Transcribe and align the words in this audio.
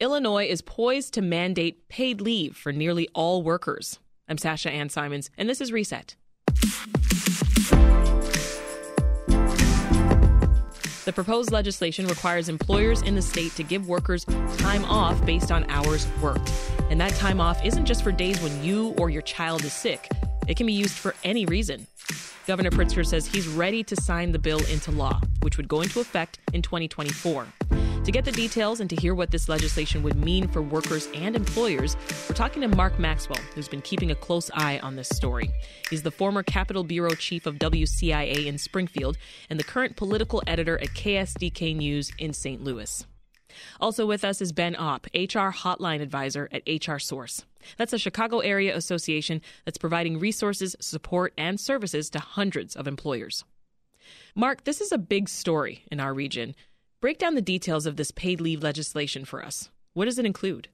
Illinois 0.00 0.46
is 0.46 0.60
poised 0.60 1.14
to 1.14 1.22
mandate 1.22 1.88
paid 1.88 2.20
leave 2.20 2.56
for 2.56 2.72
nearly 2.72 3.08
all 3.14 3.44
workers. 3.44 4.00
I'm 4.28 4.38
Sasha 4.38 4.68
Ann 4.68 4.88
Simons, 4.88 5.30
and 5.38 5.48
this 5.48 5.60
is 5.60 5.70
Reset. 5.70 6.16
The 11.04 11.12
proposed 11.14 11.52
legislation 11.52 12.08
requires 12.08 12.48
employers 12.48 13.02
in 13.02 13.14
the 13.14 13.22
state 13.22 13.52
to 13.52 13.62
give 13.62 13.86
workers 13.86 14.24
time 14.58 14.84
off 14.86 15.24
based 15.24 15.52
on 15.52 15.64
hours 15.70 16.08
worked. 16.20 16.52
And 16.90 17.00
that 17.00 17.14
time 17.14 17.40
off 17.40 17.64
isn't 17.64 17.84
just 17.84 18.02
for 18.02 18.10
days 18.10 18.40
when 18.40 18.64
you 18.64 18.96
or 18.98 19.10
your 19.10 19.22
child 19.22 19.62
is 19.64 19.72
sick, 19.72 20.08
it 20.48 20.56
can 20.56 20.66
be 20.66 20.72
used 20.72 20.94
for 20.94 21.14
any 21.22 21.46
reason. 21.46 21.86
Governor 22.48 22.70
Pritzker 22.70 23.06
says 23.06 23.26
he's 23.26 23.46
ready 23.46 23.84
to 23.84 23.94
sign 23.94 24.32
the 24.32 24.40
bill 24.40 24.64
into 24.66 24.90
law, 24.90 25.20
which 25.42 25.56
would 25.56 25.68
go 25.68 25.82
into 25.82 26.00
effect 26.00 26.40
in 26.52 26.62
2024. 26.62 27.46
To 28.04 28.12
get 28.12 28.26
the 28.26 28.32
details 28.32 28.80
and 28.80 28.90
to 28.90 28.96
hear 28.96 29.14
what 29.14 29.30
this 29.30 29.48
legislation 29.48 30.02
would 30.02 30.16
mean 30.16 30.46
for 30.46 30.60
workers 30.60 31.08
and 31.14 31.34
employers, 31.34 31.96
we're 32.28 32.34
talking 32.34 32.60
to 32.60 32.68
Mark 32.68 32.98
Maxwell, 32.98 33.40
who's 33.54 33.66
been 33.66 33.80
keeping 33.80 34.10
a 34.10 34.14
close 34.14 34.50
eye 34.52 34.78
on 34.82 34.94
this 34.94 35.08
story. 35.08 35.50
He's 35.88 36.02
the 36.02 36.10
former 36.10 36.42
Capitol 36.42 36.84
Bureau 36.84 37.14
chief 37.14 37.46
of 37.46 37.54
WCIA 37.54 38.44
in 38.44 38.58
Springfield 38.58 39.16
and 39.48 39.58
the 39.58 39.64
current 39.64 39.96
political 39.96 40.42
editor 40.46 40.78
at 40.82 40.88
KSDK 40.88 41.74
News 41.74 42.12
in 42.18 42.34
St. 42.34 42.62
Louis. 42.62 43.06
Also 43.80 44.04
with 44.04 44.22
us 44.22 44.42
is 44.42 44.52
Ben 44.52 44.76
Opp, 44.76 45.06
HR 45.14 45.48
hotline 45.48 46.02
advisor 46.02 46.50
at 46.52 46.62
HR 46.68 46.98
Source. 46.98 47.46
That's 47.78 47.94
a 47.94 47.98
Chicago 47.98 48.40
area 48.40 48.76
association 48.76 49.40
that's 49.64 49.78
providing 49.78 50.18
resources, 50.18 50.76
support, 50.78 51.32
and 51.38 51.58
services 51.58 52.10
to 52.10 52.18
hundreds 52.18 52.76
of 52.76 52.86
employers. 52.86 53.44
Mark, 54.34 54.64
this 54.64 54.82
is 54.82 54.92
a 54.92 54.98
big 54.98 55.30
story 55.30 55.84
in 55.90 56.00
our 56.00 56.12
region. 56.12 56.54
Break 57.04 57.18
down 57.18 57.34
the 57.34 57.42
details 57.42 57.84
of 57.84 57.96
this 57.96 58.10
paid 58.10 58.40
leave 58.40 58.62
legislation 58.62 59.26
for 59.26 59.44
us. 59.44 59.68
What 59.92 60.06
does 60.06 60.18
it 60.18 60.24
include? 60.24 60.68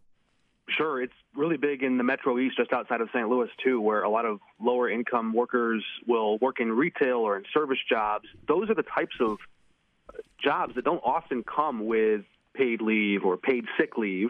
Sure. 0.69 1.03
It's 1.03 1.13
really 1.35 1.57
big 1.57 1.83
in 1.83 1.99
the 1.99 2.05
Metro 2.05 2.39
East, 2.39 2.57
just 2.57 2.73
outside 2.73 3.01
of 3.01 3.09
St. 3.13 3.29
Louis, 3.29 3.49
too, 3.65 3.81
where 3.81 4.05
a 4.05 4.09
lot 4.09 4.25
of 4.27 4.39
lower 4.61 4.89
income 4.89 5.33
workers 5.33 5.85
will 6.07 6.39
work 6.39 6.61
in 6.61 6.71
retail 6.71 7.17
or 7.17 7.37
in 7.37 7.43
service 7.53 7.81
jobs. 7.89 8.27
Those 8.47 8.71
are 8.71 8.77
the 8.77 8.85
types 8.85 9.17
of 9.19 9.39
jobs 10.41 10.77
that 10.77 10.85
don't 10.85 11.03
often 11.03 11.43
come 11.43 11.87
with 11.87 12.21
paid 12.55 12.81
leave 12.81 13.25
or 13.25 13.37
paid 13.37 13.65
sick 13.77 13.99
leave. 13.99 14.29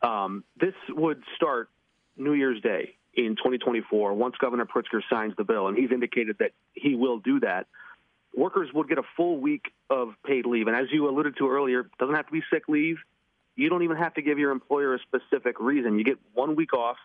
Um, 0.00 0.42
this 0.58 0.72
would 0.88 1.22
start 1.34 1.68
New 2.16 2.32
Year's 2.32 2.62
Day 2.62 2.94
in 3.12 3.36
2024 3.36 4.14
once 4.14 4.36
Governor 4.40 4.64
Pritzker 4.64 5.02
signs 5.12 5.34
the 5.36 5.44
bill, 5.44 5.68
and 5.68 5.76
he's 5.76 5.92
indicated 5.92 6.36
that 6.38 6.52
he 6.72 6.94
will 6.94 7.18
do 7.18 7.40
that 7.40 7.66
workers 8.36 8.68
would 8.72 8.88
get 8.88 8.98
a 8.98 9.02
full 9.16 9.40
week 9.40 9.72
of 9.90 10.10
paid 10.24 10.46
leave. 10.46 10.66
And 10.68 10.76
as 10.76 10.86
you 10.92 11.08
alluded 11.08 11.36
to 11.38 11.48
earlier, 11.50 11.80
it 11.80 11.86
doesn't 11.98 12.14
have 12.14 12.26
to 12.26 12.32
be 12.32 12.42
sick 12.52 12.68
leave. 12.68 12.98
You 13.56 13.70
don't 13.70 13.82
even 13.82 13.96
have 13.96 14.14
to 14.14 14.22
give 14.22 14.38
your 14.38 14.52
employer 14.52 14.94
a 14.94 14.98
specific 15.00 15.58
reason. 15.58 15.98
You 15.98 16.04
get 16.04 16.18
one 16.34 16.54
week 16.54 16.74
off. 16.74 16.98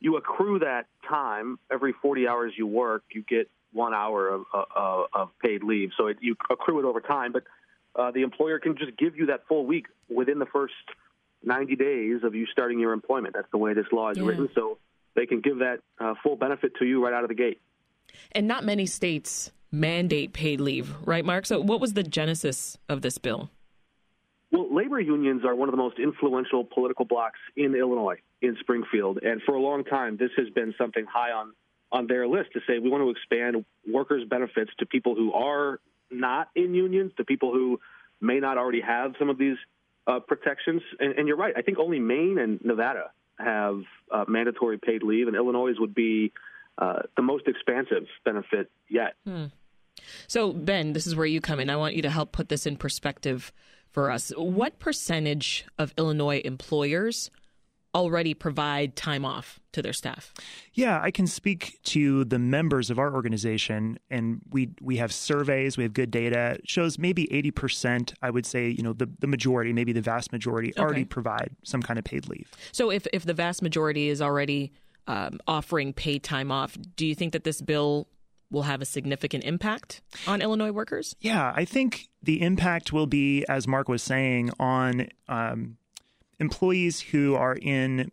You 0.00 0.16
accrue 0.16 0.58
that 0.58 0.86
time 1.08 1.58
every 1.70 1.94
40 2.02 2.26
hours 2.26 2.52
you 2.56 2.66
work. 2.66 3.04
You 3.12 3.22
get 3.22 3.48
one 3.72 3.94
hour 3.94 4.28
of, 4.28 4.44
uh, 4.52 5.04
of 5.12 5.30
paid 5.40 5.62
leave. 5.62 5.90
So 5.96 6.08
it, 6.08 6.18
you 6.20 6.36
accrue 6.50 6.80
it 6.80 6.84
over 6.84 7.00
time, 7.00 7.32
but 7.32 7.44
uh, 7.96 8.10
the 8.10 8.22
employer 8.22 8.58
can 8.58 8.76
just 8.76 8.96
give 8.98 9.16
you 9.16 9.26
that 9.26 9.46
full 9.48 9.64
week 9.64 9.86
within 10.08 10.40
the 10.40 10.46
first 10.46 10.74
90 11.44 11.76
days 11.76 12.24
of 12.24 12.34
you 12.34 12.46
starting 12.46 12.80
your 12.80 12.92
employment. 12.92 13.34
That's 13.34 13.50
the 13.52 13.58
way 13.58 13.74
this 13.74 13.86
law 13.92 14.10
is 14.10 14.18
yeah. 14.18 14.24
written. 14.24 14.48
So 14.54 14.78
they 15.14 15.26
can 15.26 15.40
give 15.40 15.58
that 15.58 15.78
uh, 16.00 16.14
full 16.22 16.36
benefit 16.36 16.72
to 16.80 16.84
you 16.84 17.04
right 17.04 17.14
out 17.14 17.22
of 17.22 17.28
the 17.28 17.34
gate. 17.34 17.60
And 18.32 18.48
not 18.48 18.64
many 18.64 18.86
states 18.86 19.50
mandate 19.74 20.32
paid 20.32 20.60
leave, 20.60 20.94
right, 21.04 21.24
Mark? 21.24 21.46
So, 21.46 21.60
what 21.60 21.80
was 21.80 21.92
the 21.94 22.02
genesis 22.02 22.78
of 22.88 23.02
this 23.02 23.18
bill? 23.18 23.50
Well, 24.54 24.72
labor 24.72 25.00
unions 25.00 25.44
are 25.44 25.54
one 25.54 25.68
of 25.68 25.72
the 25.72 25.78
most 25.78 25.98
influential 25.98 26.64
political 26.64 27.04
blocs 27.04 27.40
in 27.56 27.74
Illinois, 27.74 28.20
in 28.40 28.56
Springfield. 28.60 29.18
And 29.20 29.42
for 29.42 29.56
a 29.56 29.60
long 29.60 29.82
time, 29.82 30.16
this 30.16 30.30
has 30.36 30.48
been 30.50 30.72
something 30.78 31.04
high 31.12 31.32
on, 31.32 31.54
on 31.90 32.06
their 32.06 32.28
list 32.28 32.50
to 32.52 32.60
say 32.66 32.78
we 32.78 32.88
want 32.88 33.02
to 33.02 33.10
expand 33.10 33.64
workers' 33.92 34.22
benefits 34.28 34.70
to 34.78 34.86
people 34.86 35.16
who 35.16 35.32
are 35.32 35.80
not 36.08 36.50
in 36.54 36.72
unions, 36.72 37.10
to 37.16 37.24
people 37.24 37.52
who 37.52 37.80
may 38.20 38.38
not 38.38 38.56
already 38.56 38.80
have 38.80 39.14
some 39.18 39.28
of 39.28 39.38
these 39.38 39.56
uh, 40.06 40.20
protections. 40.20 40.82
And, 41.00 41.18
and, 41.18 41.26
you're 41.26 41.36
right. 41.36 41.54
I 41.56 41.62
think 41.62 41.78
only 41.78 41.98
Maine 41.98 42.38
and 42.38 42.64
Nevada 42.64 43.10
have 43.38 43.80
uh, 44.12 44.24
mandatory 44.28 44.78
paid 44.78 45.02
leave, 45.02 45.26
and 45.26 45.34
Illinois 45.34 45.72
would 45.78 45.94
be 45.94 46.32
uh, 46.78 47.00
the 47.16 47.22
most 47.22 47.48
expansive 47.48 48.06
benefit 48.24 48.70
yet. 48.88 49.14
Hmm. 49.24 49.46
So, 50.26 50.52
Ben, 50.52 50.92
this 50.92 51.06
is 51.06 51.16
where 51.16 51.26
you 51.26 51.40
come 51.40 51.60
in. 51.60 51.70
I 51.70 51.76
want 51.76 51.94
you 51.94 52.02
to 52.02 52.10
help 52.10 52.32
put 52.32 52.48
this 52.48 52.66
in 52.66 52.76
perspective 52.76 53.52
for 53.90 54.10
us. 54.10 54.32
What 54.36 54.78
percentage 54.78 55.64
of 55.78 55.94
Illinois 55.96 56.42
employers 56.44 57.30
already 57.94 58.34
provide 58.34 58.96
time 58.96 59.24
off 59.24 59.60
to 59.72 59.80
their 59.80 59.92
staff? 59.92 60.34
Yeah, 60.72 61.00
I 61.00 61.10
can 61.10 61.26
speak 61.26 61.78
to 61.84 62.24
the 62.24 62.38
members 62.38 62.90
of 62.90 62.98
our 62.98 63.14
organization, 63.14 63.98
and 64.10 64.40
we 64.50 64.70
we 64.80 64.96
have 64.96 65.12
surveys, 65.12 65.76
we 65.76 65.84
have 65.84 65.92
good 65.92 66.10
data. 66.10 66.56
It 66.58 66.68
shows 66.68 66.98
maybe 66.98 67.32
eighty 67.32 67.50
percent. 67.50 68.14
I 68.20 68.30
would 68.30 68.44
say, 68.44 68.68
you 68.68 68.82
know, 68.82 68.92
the 68.92 69.08
the 69.20 69.26
majority, 69.26 69.72
maybe 69.72 69.92
the 69.92 70.02
vast 70.02 70.32
majority, 70.32 70.72
okay. 70.72 70.82
already 70.82 71.04
provide 71.04 71.50
some 71.62 71.80
kind 71.80 71.98
of 71.98 72.04
paid 72.04 72.28
leave. 72.28 72.50
So, 72.72 72.90
if 72.90 73.06
if 73.12 73.24
the 73.24 73.34
vast 73.34 73.62
majority 73.62 74.08
is 74.08 74.20
already 74.20 74.72
um, 75.06 75.38
offering 75.46 75.92
paid 75.92 76.22
time 76.24 76.50
off, 76.50 76.76
do 76.96 77.06
you 77.06 77.14
think 77.14 77.32
that 77.32 77.44
this 77.44 77.60
bill 77.60 78.08
will 78.54 78.62
have 78.62 78.80
a 78.80 78.84
significant 78.86 79.44
impact 79.44 80.00
on 80.26 80.40
Illinois 80.40 80.72
workers? 80.72 81.14
Yeah, 81.20 81.52
I 81.54 81.64
think 81.64 82.08
the 82.22 82.40
impact 82.40 82.92
will 82.92 83.06
be, 83.06 83.44
as 83.48 83.66
Mark 83.68 83.88
was 83.88 84.02
saying, 84.02 84.50
on 84.58 85.08
um, 85.28 85.76
employees 86.38 87.00
who 87.00 87.34
are 87.34 87.56
in 87.60 88.10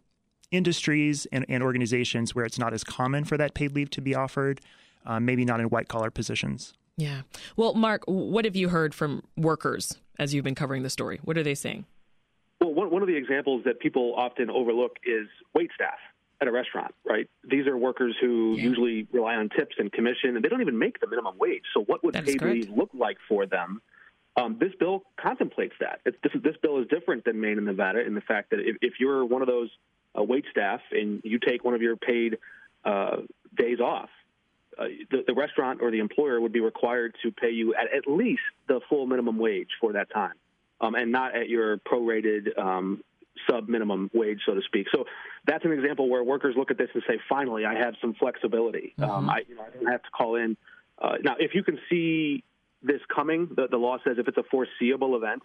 industries 0.51 1.25
and, 1.31 1.45
and, 1.47 1.63
organizations 1.63 2.35
where 2.35 2.43
it's 2.43 2.59
not 2.59 2.73
as 2.73 2.83
common 2.83 3.23
for 3.23 3.37
that 3.37 3.53
paid 3.53 3.73
leave 3.73 3.89
to 3.91 4.01
be 4.01 4.13
offered, 4.13 4.59
uh, 5.05 5.17
maybe 5.17 5.45
not 5.45 5.61
in 5.61 5.67
white 5.67 5.87
collar 5.87 6.11
positions. 6.11 6.73
Yeah. 6.97 7.21
Well, 7.55 7.73
Mark, 7.73 8.03
what 8.05 8.43
have 8.43 8.57
you 8.57 8.67
heard 8.67 8.93
from 8.93 9.23
workers 9.37 9.97
as 10.19 10.33
you've 10.33 10.43
been 10.43 10.55
covering 10.55 10.83
the 10.83 10.89
story? 10.89 11.21
What 11.23 11.37
are 11.37 11.43
they 11.43 11.55
saying? 11.55 11.85
Well, 12.59 12.73
one, 12.73 12.91
one 12.91 13.01
of 13.01 13.07
the 13.07 13.15
examples 13.15 13.63
that 13.63 13.79
people 13.79 14.13
often 14.17 14.49
overlook 14.49 14.97
is 15.05 15.27
wait 15.55 15.71
staff 15.73 15.97
at 16.41 16.47
a 16.47 16.51
restaurant, 16.51 16.93
right? 17.05 17.29
These 17.43 17.67
are 17.67 17.77
workers 17.77 18.15
who 18.19 18.55
yeah. 18.57 18.63
usually 18.63 19.07
rely 19.11 19.35
on 19.35 19.49
tips 19.49 19.75
and 19.77 19.91
commission, 19.91 20.35
and 20.35 20.43
they 20.43 20.49
don't 20.49 20.61
even 20.61 20.79
make 20.79 20.99
the 20.99 21.07
minimum 21.07 21.35
wage. 21.37 21.63
So, 21.73 21.83
what 21.83 22.03
would 22.03 22.15
paid 22.15 22.41
leave 22.41 22.69
look 22.69 22.89
like 22.93 23.17
for 23.29 23.45
them? 23.45 23.81
Um, 24.35 24.57
this 24.59 24.71
bill 24.79 25.03
contemplates 25.21 25.75
that. 25.81 25.99
It's, 26.05 26.17
this, 26.23 26.31
this, 26.41 26.55
bill 26.61 26.79
is 26.79 26.87
different 26.87 27.25
than 27.25 27.39
Maine 27.39 27.57
and 27.57 27.65
Nevada 27.65 28.05
in 28.05 28.15
the 28.15 28.21
fact 28.21 28.51
that 28.51 28.59
if, 28.59 28.77
if 28.81 28.93
you're 28.99 29.25
one 29.25 29.41
of 29.41 29.47
those 29.47 29.69
uh, 30.17 30.23
wait 30.23 30.45
staff 30.49 30.79
and 30.91 31.21
you 31.23 31.37
take 31.37 31.63
one 31.63 31.73
of 31.73 31.81
your 31.81 31.97
paid 31.97 32.37
uh, 32.85 33.17
days 33.55 33.79
off, 33.79 34.09
uh, 34.79 34.85
the, 35.11 35.25
the, 35.27 35.33
restaurant 35.33 35.81
or 35.81 35.91
the 35.91 35.99
employer 35.99 36.39
would 36.39 36.53
be 36.53 36.61
required 36.61 37.13
to 37.21 37.31
pay 37.31 37.51
you 37.51 37.75
at 37.75 37.93
at 37.93 38.09
least 38.09 38.41
the 38.69 38.79
full 38.89 39.05
minimum 39.05 39.37
wage 39.37 39.67
for 39.81 39.93
that 39.93 40.09
time, 40.09 40.33
um, 40.79 40.95
and 40.95 41.11
not 41.11 41.35
at 41.35 41.49
your 41.49 41.77
prorated 41.79 42.57
um, 42.57 43.03
sub 43.49 43.67
minimum 43.67 44.09
wage, 44.13 44.39
so 44.45 44.53
to 44.53 44.61
speak. 44.61 44.87
So 44.93 45.05
that's 45.45 45.65
an 45.65 45.71
example 45.71 46.09
where 46.09 46.23
workers 46.23 46.55
look 46.57 46.71
at 46.71 46.77
this 46.77 46.89
and 46.93 47.03
say, 47.07 47.19
finally, 47.29 47.65
I 47.65 47.75
have 47.75 47.95
some 48.01 48.13
flexibility. 48.13 48.93
Mm-hmm. 48.99 49.09
Um, 49.09 49.29
I, 49.29 49.43
you 49.47 49.55
know, 49.55 49.63
I 49.63 49.69
don't 49.69 49.91
have 49.91 50.03
to 50.03 50.09
call 50.09 50.35
in. 50.35 50.57
Uh, 51.01 51.13
now, 51.23 51.35
if 51.39 51.55
you 51.55 51.63
can 51.63 51.79
see 51.89 52.43
this 52.83 53.01
coming, 53.13 53.49
the, 53.55 53.67
the 53.69 53.77
law 53.77 53.97
says 54.03 54.17
if 54.17 54.27
it's 54.27 54.37
a 54.37 54.43
foreseeable 54.43 55.15
event, 55.15 55.41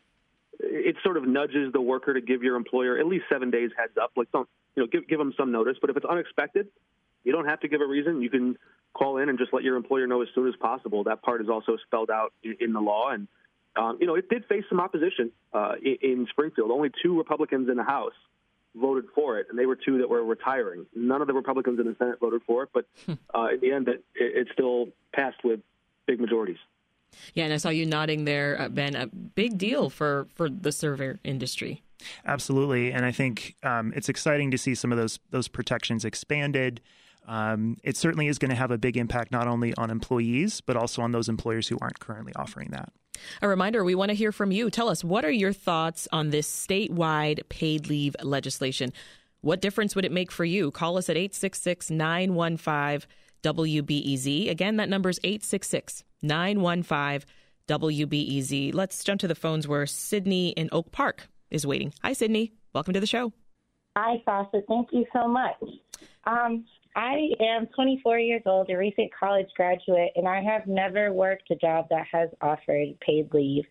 it 0.58 0.96
sort 1.02 1.16
of 1.16 1.26
nudges 1.26 1.72
the 1.72 1.80
worker 1.80 2.14
to 2.14 2.20
give 2.20 2.42
your 2.42 2.56
employer 2.56 2.98
at 2.98 3.06
least 3.06 3.24
seven 3.30 3.50
days 3.50 3.70
heads 3.76 3.92
up. 4.00 4.12
Like, 4.16 4.30
don't 4.32 4.48
you 4.74 4.82
know, 4.82 4.86
give 4.86 5.06
give 5.08 5.18
them 5.18 5.34
some 5.36 5.52
notice. 5.52 5.76
But 5.80 5.90
if 5.90 5.96
it's 5.96 6.06
unexpected, 6.06 6.68
you 7.24 7.32
don't 7.32 7.46
have 7.46 7.60
to 7.60 7.68
give 7.68 7.80
a 7.80 7.86
reason. 7.86 8.22
You 8.22 8.30
can 8.30 8.56
call 8.94 9.18
in 9.18 9.28
and 9.28 9.38
just 9.38 9.52
let 9.52 9.62
your 9.62 9.76
employer 9.76 10.06
know 10.06 10.22
as 10.22 10.28
soon 10.34 10.48
as 10.48 10.54
possible. 10.56 11.04
That 11.04 11.22
part 11.22 11.42
is 11.42 11.48
also 11.48 11.76
spelled 11.86 12.10
out 12.10 12.32
in, 12.42 12.56
in 12.60 12.72
the 12.72 12.80
law, 12.80 13.10
and 13.10 13.28
um, 13.76 13.98
you 14.00 14.06
know, 14.06 14.14
it 14.14 14.28
did 14.28 14.44
face 14.46 14.64
some 14.68 14.80
opposition 14.80 15.32
uh, 15.52 15.74
in, 15.82 15.96
in 16.02 16.26
Springfield. 16.30 16.70
Only 16.70 16.90
two 17.02 17.16
Republicans 17.16 17.68
in 17.68 17.76
the 17.76 17.84
House 17.84 18.14
voted 18.74 19.06
for 19.14 19.38
it, 19.38 19.46
and 19.50 19.58
they 19.58 19.66
were 19.66 19.76
two 19.76 19.98
that 19.98 20.08
were 20.08 20.24
retiring. 20.24 20.86
None 20.94 21.20
of 21.20 21.26
the 21.26 21.34
Republicans 21.34 21.80
in 21.80 21.86
the 21.86 21.96
Senate 21.98 22.18
voted 22.20 22.42
for 22.46 22.64
it, 22.64 22.70
but 22.72 22.86
hmm. 23.06 23.14
uh, 23.34 23.48
in 23.48 23.60
the 23.60 23.72
end, 23.72 23.88
it, 23.88 24.04
it 24.14 24.48
still 24.52 24.88
passed 25.14 25.42
with 25.42 25.60
big 26.06 26.20
majorities. 26.20 26.58
Yeah, 27.34 27.44
and 27.44 27.52
I 27.52 27.56
saw 27.56 27.70
you 27.70 27.86
nodding 27.86 28.24
there, 28.24 28.60
uh, 28.60 28.68
Ben. 28.68 28.94
A 28.94 29.06
big 29.06 29.58
deal 29.58 29.90
for 29.90 30.26
for 30.34 30.48
the 30.48 30.72
server 30.72 31.18
industry. 31.24 31.82
Absolutely, 32.26 32.92
and 32.92 33.04
I 33.04 33.12
think 33.12 33.56
um, 33.62 33.92
it's 33.96 34.08
exciting 34.08 34.50
to 34.50 34.58
see 34.58 34.74
some 34.74 34.92
of 34.92 34.98
those 34.98 35.18
those 35.30 35.48
protections 35.48 36.04
expanded. 36.04 36.80
Um, 37.26 37.76
it 37.82 37.96
certainly 37.96 38.28
is 38.28 38.38
going 38.38 38.50
to 38.50 38.56
have 38.56 38.70
a 38.70 38.78
big 38.78 38.96
impact 38.96 39.32
not 39.32 39.48
only 39.48 39.74
on 39.74 39.90
employees 39.90 40.60
but 40.60 40.76
also 40.76 41.02
on 41.02 41.10
those 41.10 41.28
employers 41.28 41.66
who 41.66 41.76
aren't 41.80 41.98
currently 41.98 42.32
offering 42.36 42.68
that. 42.70 42.92
A 43.42 43.48
reminder 43.48 43.84
we 43.84 43.94
want 43.94 44.10
to 44.10 44.14
hear 44.14 44.32
from 44.32 44.52
you. 44.52 44.70
Tell 44.70 44.88
us 44.88 45.04
what 45.04 45.24
are 45.24 45.30
your 45.30 45.52
thoughts 45.52 46.08
on 46.12 46.30
this 46.30 46.48
statewide 46.48 47.48
paid 47.48 47.88
leave 47.88 48.16
legislation? 48.22 48.92
What 49.40 49.60
difference 49.60 49.94
would 49.94 50.04
it 50.04 50.12
make 50.12 50.32
for 50.32 50.44
you? 50.44 50.70
Call 50.70 50.98
us 50.98 51.08
at 51.08 51.16
866 51.16 51.90
915 51.90 53.08
WBEZ. 53.42 54.50
Again, 54.50 54.76
that 54.76 54.88
number 54.88 55.08
is 55.08 55.20
866 55.22 56.04
915 56.22 57.28
WBEZ. 57.68 58.74
Let's 58.74 59.02
jump 59.04 59.20
to 59.20 59.28
the 59.28 59.34
phones 59.34 59.68
where 59.68 59.86
Sydney 59.86 60.50
in 60.50 60.68
Oak 60.72 60.92
Park 60.92 61.28
is 61.50 61.66
waiting. 61.66 61.92
Hi, 62.02 62.12
Sydney. 62.12 62.52
Welcome 62.72 62.94
to 62.94 63.00
the 63.00 63.06
show. 63.06 63.32
Hi, 63.96 64.22
Sasha. 64.24 64.62
Thank 64.68 64.88
you 64.92 65.06
so 65.12 65.26
much. 65.26 65.56
Um, 66.24 66.64
I 66.96 67.28
am 67.40 67.66
24 67.74 68.18
years 68.20 68.42
old, 68.46 68.70
a 68.70 68.76
recent 68.76 69.10
college 69.12 69.48
graduate, 69.54 70.12
and 70.16 70.26
I 70.26 70.40
have 70.40 70.66
never 70.66 71.12
worked 71.12 71.50
a 71.50 71.54
job 71.54 71.86
that 71.90 72.06
has 72.10 72.30
offered 72.40 72.98
paid 73.00 73.28
leave. 73.34 73.64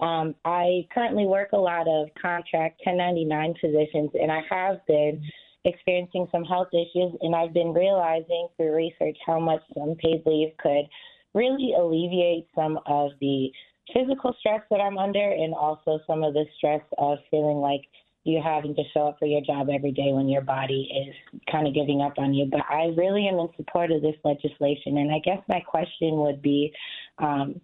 Um, 0.00 0.34
I 0.46 0.88
currently 0.94 1.26
work 1.26 1.50
a 1.52 1.58
lot 1.58 1.86
of 1.86 2.08
contract 2.20 2.80
1099 2.84 3.54
positions, 3.60 4.10
and 4.14 4.32
I 4.32 4.40
have 4.48 4.78
been 4.86 5.22
experiencing 5.66 6.26
some 6.32 6.42
health 6.42 6.68
issues, 6.72 7.12
and 7.20 7.36
I've 7.36 7.52
been 7.52 7.74
realizing 7.74 8.48
through 8.56 8.74
research 8.74 9.18
how 9.26 9.38
much 9.38 9.60
some 9.76 9.94
paid 9.96 10.22
leave 10.24 10.56
could 10.58 10.86
really 11.34 11.74
alleviate 11.78 12.46
some 12.54 12.78
of 12.86 13.10
the 13.20 13.50
physical 13.92 14.34
stress 14.40 14.62
that 14.70 14.80
I'm 14.80 14.96
under 14.96 15.20
and 15.20 15.52
also 15.52 16.00
some 16.06 16.22
of 16.22 16.32
the 16.32 16.46
stress 16.56 16.82
of 16.96 17.18
feeling 17.30 17.58
like 17.58 17.82
you 18.24 18.40
having 18.42 18.74
to 18.74 18.82
show 18.92 19.08
up 19.08 19.18
for 19.18 19.26
your 19.26 19.40
job 19.40 19.68
every 19.72 19.92
day 19.92 20.12
when 20.12 20.28
your 20.28 20.42
body 20.42 20.90
is 21.08 21.40
kind 21.50 21.66
of 21.66 21.74
giving 21.74 22.02
up 22.02 22.14
on 22.18 22.34
you. 22.34 22.46
But 22.50 22.60
I 22.68 22.92
really 22.96 23.26
am 23.28 23.38
in 23.38 23.48
support 23.56 23.90
of 23.90 24.02
this 24.02 24.16
legislation. 24.24 24.98
And 24.98 25.10
I 25.10 25.20
guess 25.24 25.38
my 25.48 25.60
question 25.60 26.16
would 26.16 26.42
be 26.42 26.72
um, 27.18 27.60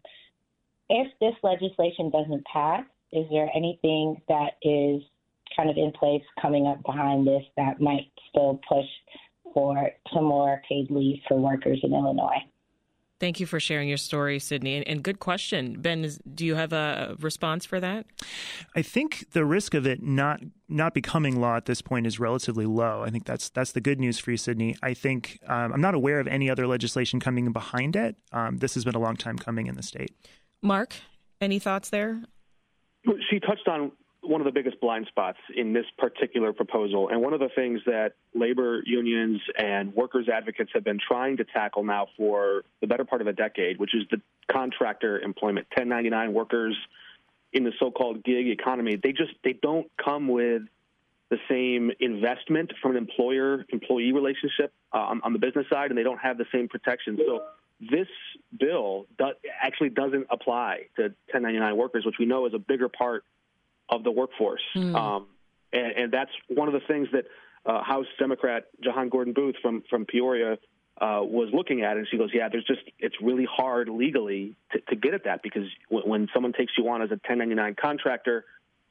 if 0.88 1.08
this 1.20 1.34
legislation 1.42 2.10
doesn't 2.10 2.44
pass, 2.50 2.84
is 3.12 3.26
there 3.30 3.50
anything 3.54 4.20
that 4.28 4.52
is 4.62 5.02
kind 5.56 5.70
of 5.70 5.76
in 5.76 5.92
place 5.92 6.22
coming 6.40 6.66
up 6.66 6.82
behind 6.84 7.26
this 7.26 7.42
that 7.56 7.80
might 7.80 8.10
still 8.30 8.60
push 8.68 8.86
for 9.52 9.90
some 10.12 10.24
more 10.24 10.60
paid 10.68 10.90
leave 10.90 11.18
for 11.28 11.38
workers 11.38 11.80
in 11.82 11.92
Illinois? 11.92 12.42
Thank 13.18 13.40
you 13.40 13.46
for 13.46 13.58
sharing 13.58 13.88
your 13.88 13.96
story, 13.96 14.38
Sydney. 14.38 14.76
And, 14.76 14.86
and 14.86 15.02
good 15.02 15.20
question, 15.20 15.80
Ben. 15.80 16.04
Is, 16.04 16.18
do 16.34 16.44
you 16.44 16.54
have 16.54 16.74
a 16.74 17.16
response 17.18 17.64
for 17.64 17.80
that? 17.80 18.04
I 18.74 18.82
think 18.82 19.32
the 19.32 19.44
risk 19.44 19.72
of 19.72 19.86
it 19.86 20.02
not 20.02 20.40
not 20.68 20.92
becoming 20.92 21.40
law 21.40 21.56
at 21.56 21.64
this 21.64 21.80
point 21.80 22.06
is 22.06 22.20
relatively 22.20 22.66
low. 22.66 23.02
I 23.04 23.10
think 23.10 23.24
that's 23.24 23.48
that's 23.48 23.72
the 23.72 23.80
good 23.80 23.98
news 23.98 24.18
for 24.18 24.32
you, 24.32 24.36
Sydney. 24.36 24.76
I 24.82 24.92
think 24.92 25.38
um, 25.46 25.72
I'm 25.72 25.80
not 25.80 25.94
aware 25.94 26.20
of 26.20 26.26
any 26.28 26.50
other 26.50 26.66
legislation 26.66 27.18
coming 27.18 27.50
behind 27.52 27.96
it. 27.96 28.16
Um, 28.32 28.58
this 28.58 28.74
has 28.74 28.84
been 28.84 28.94
a 28.94 29.00
long 29.00 29.16
time 29.16 29.38
coming 29.38 29.66
in 29.66 29.76
the 29.76 29.82
state. 29.82 30.12
Mark, 30.62 30.94
any 31.40 31.58
thoughts 31.58 31.88
there? 31.88 32.22
She 33.30 33.40
touched 33.40 33.66
on 33.68 33.92
one 34.28 34.40
of 34.40 34.44
the 34.44 34.52
biggest 34.52 34.80
blind 34.80 35.06
spots 35.08 35.38
in 35.54 35.72
this 35.72 35.86
particular 35.98 36.52
proposal. 36.52 37.08
And 37.08 37.20
one 37.20 37.32
of 37.32 37.40
the 37.40 37.48
things 37.54 37.80
that 37.86 38.12
labor 38.34 38.82
unions 38.84 39.40
and 39.56 39.94
workers 39.94 40.28
advocates 40.32 40.70
have 40.74 40.84
been 40.84 40.98
trying 40.98 41.36
to 41.38 41.44
tackle 41.44 41.84
now 41.84 42.08
for 42.16 42.62
the 42.80 42.86
better 42.86 43.04
part 43.04 43.20
of 43.20 43.26
a 43.26 43.32
decade, 43.32 43.78
which 43.78 43.94
is 43.94 44.02
the 44.10 44.20
contractor 44.50 45.18
employment, 45.18 45.66
1099 45.76 46.32
workers 46.32 46.76
in 47.52 47.64
the 47.64 47.72
so-called 47.78 48.22
gig 48.24 48.48
economy. 48.48 48.96
They 49.02 49.12
just 49.12 49.32
they 49.44 49.54
don't 49.54 49.90
come 50.02 50.28
with 50.28 50.62
the 51.30 51.38
same 51.48 51.90
investment 51.98 52.72
from 52.80 52.92
an 52.92 52.96
employer 52.98 53.64
employee 53.70 54.12
relationship 54.12 54.72
uh, 54.92 54.98
on, 54.98 55.20
on, 55.24 55.32
the 55.32 55.38
business 55.38 55.66
side, 55.70 55.90
and 55.90 55.98
they 55.98 56.04
don't 56.04 56.20
have 56.20 56.38
the 56.38 56.44
same 56.52 56.68
protection. 56.68 57.18
So 57.26 57.42
this 57.80 58.06
bill 58.58 59.06
do, 59.18 59.32
actually 59.60 59.90
doesn't 59.90 60.26
apply 60.30 60.86
to 60.96 61.02
1099 61.02 61.76
workers, 61.76 62.06
which 62.06 62.16
we 62.18 62.26
know 62.26 62.46
is 62.46 62.54
a 62.54 62.58
bigger 62.58 62.88
part 62.88 63.24
of 63.88 64.04
the 64.04 64.10
workforce. 64.10 64.62
Mm. 64.74 64.94
Um, 64.94 65.26
and, 65.72 65.92
and, 65.92 66.12
that's 66.12 66.30
one 66.48 66.68
of 66.68 66.74
the 66.74 66.86
things 66.86 67.08
that 67.12 67.26
uh, 67.64 67.82
House 67.82 68.06
Democrat 68.18 68.66
Jehan 68.82 69.08
Gordon 69.08 69.32
Booth 69.32 69.56
from 69.60 69.82
from 69.90 70.06
Peoria 70.06 70.58
uh, 71.00 71.20
was 71.22 71.50
looking 71.52 71.82
at, 71.82 71.96
and 71.96 72.06
she 72.10 72.16
goes, 72.16 72.30
"Yeah, 72.32 72.48
there's 72.48 72.64
just 72.64 72.80
it's 72.98 73.16
really 73.20 73.44
hard 73.44 73.88
legally 73.88 74.54
to, 74.72 74.80
to 74.80 74.96
get 74.96 75.14
at 75.14 75.24
that 75.24 75.42
because 75.42 75.68
w- 75.90 76.08
when 76.08 76.28
someone 76.32 76.52
takes 76.52 76.72
you 76.78 76.88
on 76.88 77.02
as 77.02 77.10
a 77.10 77.18
1099 77.18 77.76
contractor, 77.80 78.44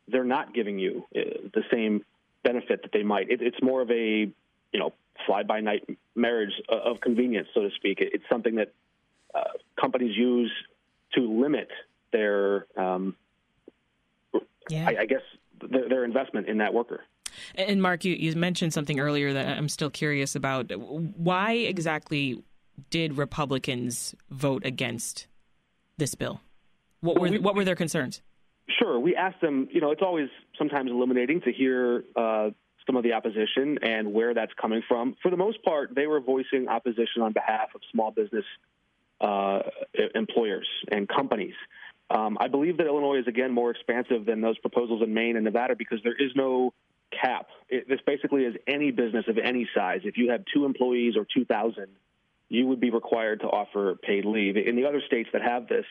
they're 0.07 0.23
not 0.23 0.53
giving 0.53 0.77
you 0.77 1.05
uh, 1.15 1.21
the 1.53 1.63
same 1.71 2.03
benefit 2.43 2.83
that 2.83 2.91
they 2.91 3.03
might. 3.03 3.31
It, 3.31 3.41
it's 3.41 3.61
more 3.61 3.81
of 3.81 3.89
a 3.89 4.29
you 4.71 4.79
know 4.79 4.93
fly 5.25 5.43
by 5.43 5.61
night 5.61 5.87
marriage 6.15 6.53
of 6.69 6.99
convenience, 7.01 7.47
so 7.53 7.61
to 7.61 7.69
speak. 7.75 8.01
It, 8.01 8.09
it's 8.13 8.25
something 8.29 8.55
that 8.55 8.73
uh, 9.33 9.43
companies 9.79 10.15
use 10.15 10.51
to 11.13 11.21
limit 11.21 11.69
their 12.11 12.67
um, 12.77 13.15
yeah. 14.69 14.87
I, 14.87 15.01
I 15.01 15.05
guess 15.05 15.21
their, 15.69 15.89
their 15.89 16.05
investment 16.05 16.47
in 16.47 16.57
that 16.59 16.73
worker. 16.73 17.01
And 17.55 17.81
Mark, 17.81 18.05
you, 18.05 18.15
you 18.15 18.33
mentioned 18.35 18.73
something 18.73 18.99
earlier 18.99 19.33
that 19.33 19.57
I'm 19.57 19.69
still 19.69 19.89
curious 19.89 20.35
about. 20.35 20.71
Why 20.71 21.53
exactly 21.53 22.41
did 22.89 23.17
Republicans 23.17 24.15
vote 24.29 24.65
against 24.65 25.27
this 25.97 26.15
bill? 26.15 26.41
What 27.01 27.19
were 27.19 27.29
we, 27.29 27.37
what 27.37 27.55
were 27.55 27.65
their 27.65 27.75
concerns? 27.75 28.21
Sure, 28.79 28.99
we 28.99 29.15
asked 29.15 29.41
them. 29.41 29.67
You 29.71 29.81
know, 29.81 29.91
it's 29.91 30.01
always 30.01 30.29
sometimes 30.57 30.89
illuminating 30.89 31.41
to 31.41 31.51
hear 31.51 32.03
uh, 32.15 32.49
some 32.85 32.95
of 32.95 33.03
the 33.03 33.13
opposition 33.13 33.79
and 33.83 34.13
where 34.13 34.33
that's 34.33 34.53
coming 34.59 34.81
from. 34.87 35.15
For 35.21 35.29
the 35.29 35.37
most 35.37 35.63
part, 35.63 35.93
they 35.93 36.07
were 36.07 36.19
voicing 36.19 36.67
opposition 36.67 37.21
on 37.21 37.33
behalf 37.33 37.69
of 37.75 37.81
small 37.91 38.11
business 38.11 38.45
uh, 39.21 39.59
employers 40.13 40.67
and 40.91 41.07
companies. 41.07 41.53
Um, 42.09 42.37
I 42.39 42.47
believe 42.47 42.77
that 42.77 42.85
Illinois 42.85 43.19
is 43.19 43.27
again 43.27 43.51
more 43.51 43.71
expansive 43.71 44.25
than 44.25 44.41
those 44.41 44.57
proposals 44.59 45.01
in 45.01 45.13
Maine 45.13 45.35
and 45.35 45.45
Nevada 45.45 45.75
because 45.75 45.99
there 46.03 46.15
is 46.15 46.31
no 46.35 46.73
cap. 47.11 47.47
It, 47.69 47.87
this 47.87 47.99
basically 48.05 48.43
is 48.43 48.55
any 48.67 48.91
business 48.91 49.25
of 49.27 49.37
any 49.37 49.67
size. 49.73 50.01
If 50.03 50.17
you 50.17 50.29
have 50.31 50.43
two 50.53 50.65
employees 50.65 51.15
or 51.17 51.25
2,000, 51.33 51.87
you 52.49 52.67
would 52.67 52.79
be 52.79 52.91
required 52.91 53.41
to 53.41 53.47
offer 53.47 53.95
paid 53.95 54.25
leave. 54.25 54.55
In 54.55 54.75
the 54.75 54.85
other 54.85 55.01
states 55.05 55.29
that 55.33 55.41
have 55.41 55.67
this, 55.67 55.85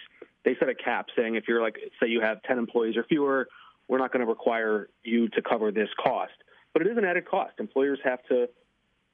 they 0.44 0.54
set 0.59 0.68
a 0.68 0.75
cap 0.75 1.06
saying 1.16 1.35
if 1.35 1.49
you're 1.49 1.62
like, 1.62 1.76
say 2.00 2.09
you 2.09 2.21
have 2.21 2.42
10 2.42 2.59
employees 2.59 2.97
or 2.97 3.04
fewer, 3.04 3.49
we're 3.88 3.99
not 3.99 4.12
going 4.12 4.25
to 4.25 4.30
require 4.30 4.88
you 5.02 5.28
to 5.30 5.42
cover 5.42 5.73
this 5.73 5.88
cost. 6.02 6.33
But 6.73 6.83
it 6.83 6.88
is 6.88 6.97
an 6.97 7.04
added 7.04 7.28
cost. 7.28 7.54
Employers 7.59 7.99
have 8.04 8.23
to 8.28 8.49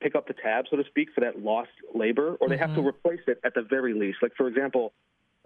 pick 0.01 0.15
up 0.15 0.27
the 0.27 0.35
tab, 0.35 0.67
so 0.71 0.77
to 0.77 0.85
speak, 0.85 1.09
for 1.15 1.21
that 1.21 1.41
lost 1.41 1.71
labor, 1.95 2.37
or 2.41 2.49
they 2.49 2.55
mm-hmm. 2.55 2.63
have 2.63 2.75
to 2.75 2.81
mm-hmm. 2.81 2.89
replace 2.89 3.21
it 3.27 3.41
at 3.45 3.55
the 3.55 3.63
very 3.63 3.95
least. 3.95 4.19
Like, 4.23 4.33
for 4.37 4.49
example, 4.49 4.93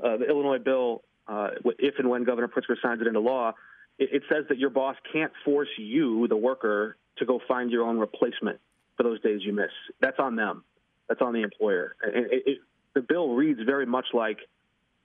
uh, 0.02 0.16
the 0.16 0.26
Illinois 0.28 0.58
bill 0.58 1.02
uh, 1.26 1.48
if 1.78 1.94
and 1.98 2.08
when 2.08 2.24
Governor 2.24 2.48
Pritzker 2.48 2.76
signs 2.82 3.00
it 3.00 3.06
into 3.06 3.20
law, 3.20 3.52
it, 3.98 4.10
it 4.12 4.22
says 4.30 4.44
that 4.48 4.58
your 4.58 4.70
boss 4.70 4.96
can't 5.12 5.32
force 5.44 5.68
you, 5.78 6.26
the 6.28 6.36
worker, 6.36 6.96
to 7.18 7.24
go 7.24 7.40
find 7.46 7.70
your 7.70 7.84
own 7.84 7.98
replacement 7.98 8.60
for 8.96 9.02
those 9.02 9.20
days 9.20 9.40
you 9.42 9.52
miss. 9.52 9.70
That's 10.00 10.18
on 10.18 10.36
them. 10.36 10.64
That's 11.08 11.20
on 11.20 11.32
the 11.32 11.42
employer. 11.42 11.96
It, 12.02 12.42
it, 12.46 12.58
the 12.94 13.00
bill 13.00 13.34
reads 13.34 13.60
very 13.64 13.86
much 13.86 14.06
like 14.12 14.38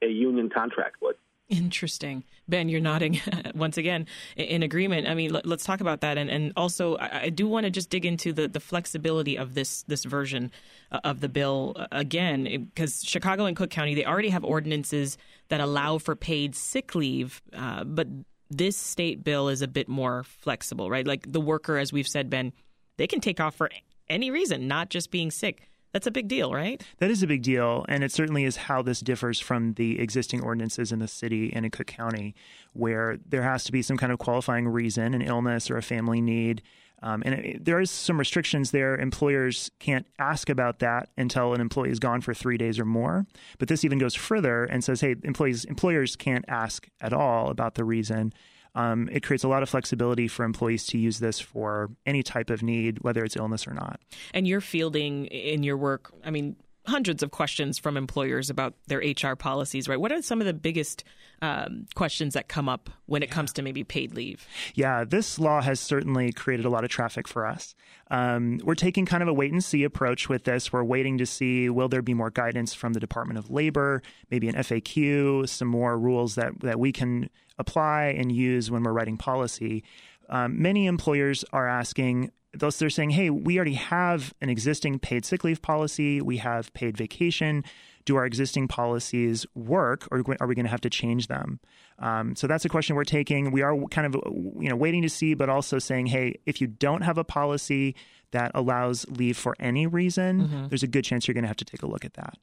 a 0.02 0.08
union 0.08 0.50
contract 0.50 0.98
would. 1.02 1.16
Interesting. 1.50 2.24
Ben, 2.48 2.70
you're 2.70 2.80
nodding 2.80 3.20
once 3.56 3.78
again 3.78 4.06
in 4.36 4.62
agreement. 4.62 5.08
I 5.08 5.16
mean, 5.16 5.34
let, 5.34 5.48
us 5.48 5.64
talk 5.64 5.82
about 5.82 6.02
that. 6.02 6.18
And, 6.18 6.30
and 6.30 6.54
also, 6.56 6.96
I, 6.98 7.22
I 7.24 7.30
do 7.30 7.48
want 7.48 7.64
to 7.64 7.72
just 7.72 7.90
dig 7.90 8.06
into 8.06 8.32
the, 8.32 8.48
the 8.48 8.60
flexibility 8.60 9.36
of 9.36 9.56
this, 9.56 9.84
this 9.88 10.06
version 10.06 10.52
uh, 10.92 11.00
of 11.04 11.22
the 11.22 11.30
bill 11.30 11.76
uh, 11.76 11.88
again, 11.92 12.70
because 12.72 13.04
Chicago 13.04 13.46
and 13.46 13.58
Cook 13.58 13.72
County, 13.72 13.96
they 13.96 14.06
already 14.06 14.30
have 14.30 14.44
ordinances 14.44 15.18
that 15.50 15.60
allow 15.60 15.98
for 15.98 16.15
paid 16.15 16.56
sick 16.56 16.96
leave, 16.96 17.41
uh, 17.53 17.84
but 17.84 18.08
this 18.50 18.77
state 18.77 19.24
bill 19.24 19.50
is 19.50 19.62
a 19.62 19.68
bit 19.68 19.88
more 19.88 20.24
flexible, 20.24 20.89
right? 20.89 21.06
Like 21.06 21.32
the 21.32 21.41
worker, 21.41 21.77
as 21.77 21.94
we've 21.94 22.08
said, 22.08 22.29
Ben, 22.29 22.53
they 22.98 23.08
can 23.08 23.20
take 23.20 23.39
off 23.39 23.56
for 23.56 23.70
any 24.10 24.32
reason, 24.32 24.68
not 24.68 24.89
just 24.89 25.12
being 25.12 25.32
sick. 25.32 25.70
That's 25.91 26.06
a 26.06 26.12
big 26.12 26.27
deal, 26.27 26.53
right? 26.53 26.84
That 27.00 27.10
is 27.10 27.24
a 27.24 27.27
big 27.27 27.41
deal. 27.41 27.86
And 27.89 28.03
it 28.03 28.12
certainly 28.12 28.44
is 28.44 28.56
how 28.58 28.84
this 28.84 29.00
differs 29.00 29.39
from 29.39 29.74
the 29.74 30.00
existing 30.00 30.41
ordinances 30.41 30.91
in 30.91 31.00
the 31.00 31.08
city 31.08 31.51
and 31.51 31.65
in 31.65 31.72
Cook 31.72 31.88
County, 31.88 32.36
where 32.74 33.18
there 33.27 33.41
has 33.41 33.63
to 33.63 33.72
be 33.72 33.82
some 33.82 33.98
kind 33.98 34.12
of 34.12 34.20
qualifying 34.20 34.68
reason, 34.68 35.15
an 35.15 35.22
illness 35.22 35.72
or 35.72 35.77
a 35.77 35.82
family 35.82 36.22
need. 36.22 36.62
Um, 37.01 37.24
and 37.25 37.36
it, 37.36 37.65
there 37.65 37.79
is 37.79 37.91
some 37.91 38.20
restrictions 38.20 38.72
there. 38.72 38.96
Employers 38.96 39.72
can't 39.79 40.06
ask 40.18 40.50
about 40.50 40.79
that 40.79 41.10
until 41.18 41.53
an 41.53 41.62
employee 41.62 41.91
is 41.91 42.00
gone 42.00 42.22
for 42.22 42.34
three 42.34 42.58
days 42.58 42.79
or 42.79 42.86
more. 42.86 43.25
But 43.58 43.68
this 43.68 43.86
even 43.86 44.00
goes 44.00 44.15
further 44.15 44.65
and 44.65 44.84
says, 44.84 45.01
hey, 45.01 45.15
employees 45.24 45.65
employers 45.65 46.15
can't 46.15 46.46
ask 46.48 46.88
at 47.01 47.13
all 47.13 47.50
about 47.50 47.75
the 47.75 47.84
reason. 47.84 48.34
Um, 48.75 49.10
it 49.12 49.24
creates 49.24 49.44
a 49.44 49.48
lot 49.48 49.63
of 49.63 49.70
flexibility 49.70 50.27
for 50.27 50.44
employees 50.44 50.86
to 50.88 50.98
use 50.98 51.20
this 51.20 51.39
for 51.39 51.89
any 52.06 52.22
type 52.22 52.50
of 52.50 52.62
need, 52.62 53.00
whether 53.01 53.24
it's 53.24 53.36
illness 53.36 53.68
or 53.68 53.74
not. 53.74 54.00
And 54.34 54.48
you're 54.48 54.62
fielding 54.62 55.25
in 55.25 55.63
your 55.63 55.77
work, 55.77 56.13
I 56.24 56.29
mean, 56.29 56.56
hundreds 56.89 57.24
of 57.24 57.31
questions 57.31 57.77
from 57.79 57.98
employers 57.98 58.50
about 58.50 58.74
their 58.88 59.00
HR 59.00 59.36
policies, 59.36 59.88
right? 59.88 60.00
What 60.00 60.12
are 60.12 60.22
some 60.22 60.41
of 60.41 60.48
the 60.48 60.53
biggest 60.53 61.03
um, 61.41 61.86
questions 61.96 62.34
that 62.34 62.48
come 62.48 62.67
up 62.67 62.89
when 63.05 63.24
it 63.24 63.31
comes 63.31 63.53
to 63.53 63.62
maybe 63.62 63.84
paid 63.84 64.13
leave? 64.13 64.46
Yeah, 64.75 65.03
this 65.05 65.39
law 65.39 65.62
has 65.62 65.79
certainly 65.79 66.31
created 66.31 66.65
a 66.65 66.69
lot 66.69 66.84
of 66.84 66.89
traffic 66.89 67.27
for 67.27 67.46
us. 67.46 67.75
Um, 68.12 68.60
we're 68.63 68.75
taking 68.75 69.05
kind 69.05 69.24
of 69.24 69.29
a 69.29 69.34
wait 69.34 69.51
and 69.51 69.63
see 69.63 69.84
approach 69.84 70.27
with 70.27 70.43
this. 70.43 70.74
We're 70.74 70.84
waiting 70.84 71.17
to 71.19 71.25
see 71.25 71.69
will 71.69 71.88
there 71.88 72.01
be 72.01 72.13
more 72.13 72.31
guidance 72.31 72.74
from 72.74 72.93
the 72.93 73.00
Department 73.00 73.39
of 73.39 73.50
Labor, 73.50 74.01
maybe 74.31 74.50
an 74.50 74.55
FAQ, 74.55 75.48
some 75.48 75.67
more 75.67 75.98
rules 75.98 76.36
that, 76.36 76.60
that 76.62 76.79
we 76.79 76.91
can 76.91 77.29
apply 77.58 78.15
and 78.17 78.31
use 78.31 78.72
when 78.72 78.84
we're 78.84 78.93
writing 78.93 79.17
policy. 79.17 79.84
Um, 80.30 80.62
many 80.62 80.86
employers 80.86 81.44
are 81.52 81.68
asking, 81.68 82.32
thus 82.54 82.78
they're 82.78 82.90
saying, 82.90 83.12
hey, 83.12 83.30
we 83.30 83.58
already 83.58 83.74
have 83.74 84.34
an 84.42 84.50
existing 84.50 85.00
paid 85.00 85.26
sick 85.26 85.44
leave 85.44 85.62
policy, 85.62 86.22
we 86.22 86.38
have 86.38 86.74
paid 86.74 86.98
vacation. 86.98 87.64
Do 88.06 88.16
our 88.16 88.26
existing 88.26 88.68
policies 88.68 89.46
work, 89.54 90.08
or 90.10 90.24
are 90.40 90.48
we 90.48 90.56
going 90.56 90.66
to 90.66 90.72
have 90.72 90.82
to 90.82 90.90
change 90.90 91.28
them? 91.28 91.60
Um, 92.00 92.36
so 92.36 92.48
that's 92.48 92.65
a 92.65 92.70
question 92.70 92.96
we're 92.96 93.03
taking. 93.03 93.51
We 93.51 93.62
are 93.62 93.77
kind 93.91 94.08
of 94.08 94.15
you 94.60 94.70
know 94.70 94.75
waiting 94.75 95.01
to 95.03 95.10
see, 95.10 95.34
but 95.34 95.50
also 95.50 95.79
saying, 95.79 96.08
hey, 96.08 96.39
if 96.46 96.62
you 96.62 96.68
don't 96.68 97.01
have 97.01 97.18
a 97.18 97.24
policy 97.24 97.96
that 98.32 98.51
allows 98.53 99.08
leave 99.10 99.38
for 99.38 99.56
any 99.60 99.88
reason, 99.88 100.44
mm-hmm. 100.44 100.68
there's 100.68 100.84
a 100.84 100.88
good 100.88 101.03
chance 101.03 101.27
you're 101.27 101.34
going 101.34 101.44
to 101.44 101.48
have 101.48 101.58
to 101.58 101.65
take 101.65 101.82
a 101.82 101.88
look 101.88 102.06
at 102.06 102.13
that. 102.13 102.38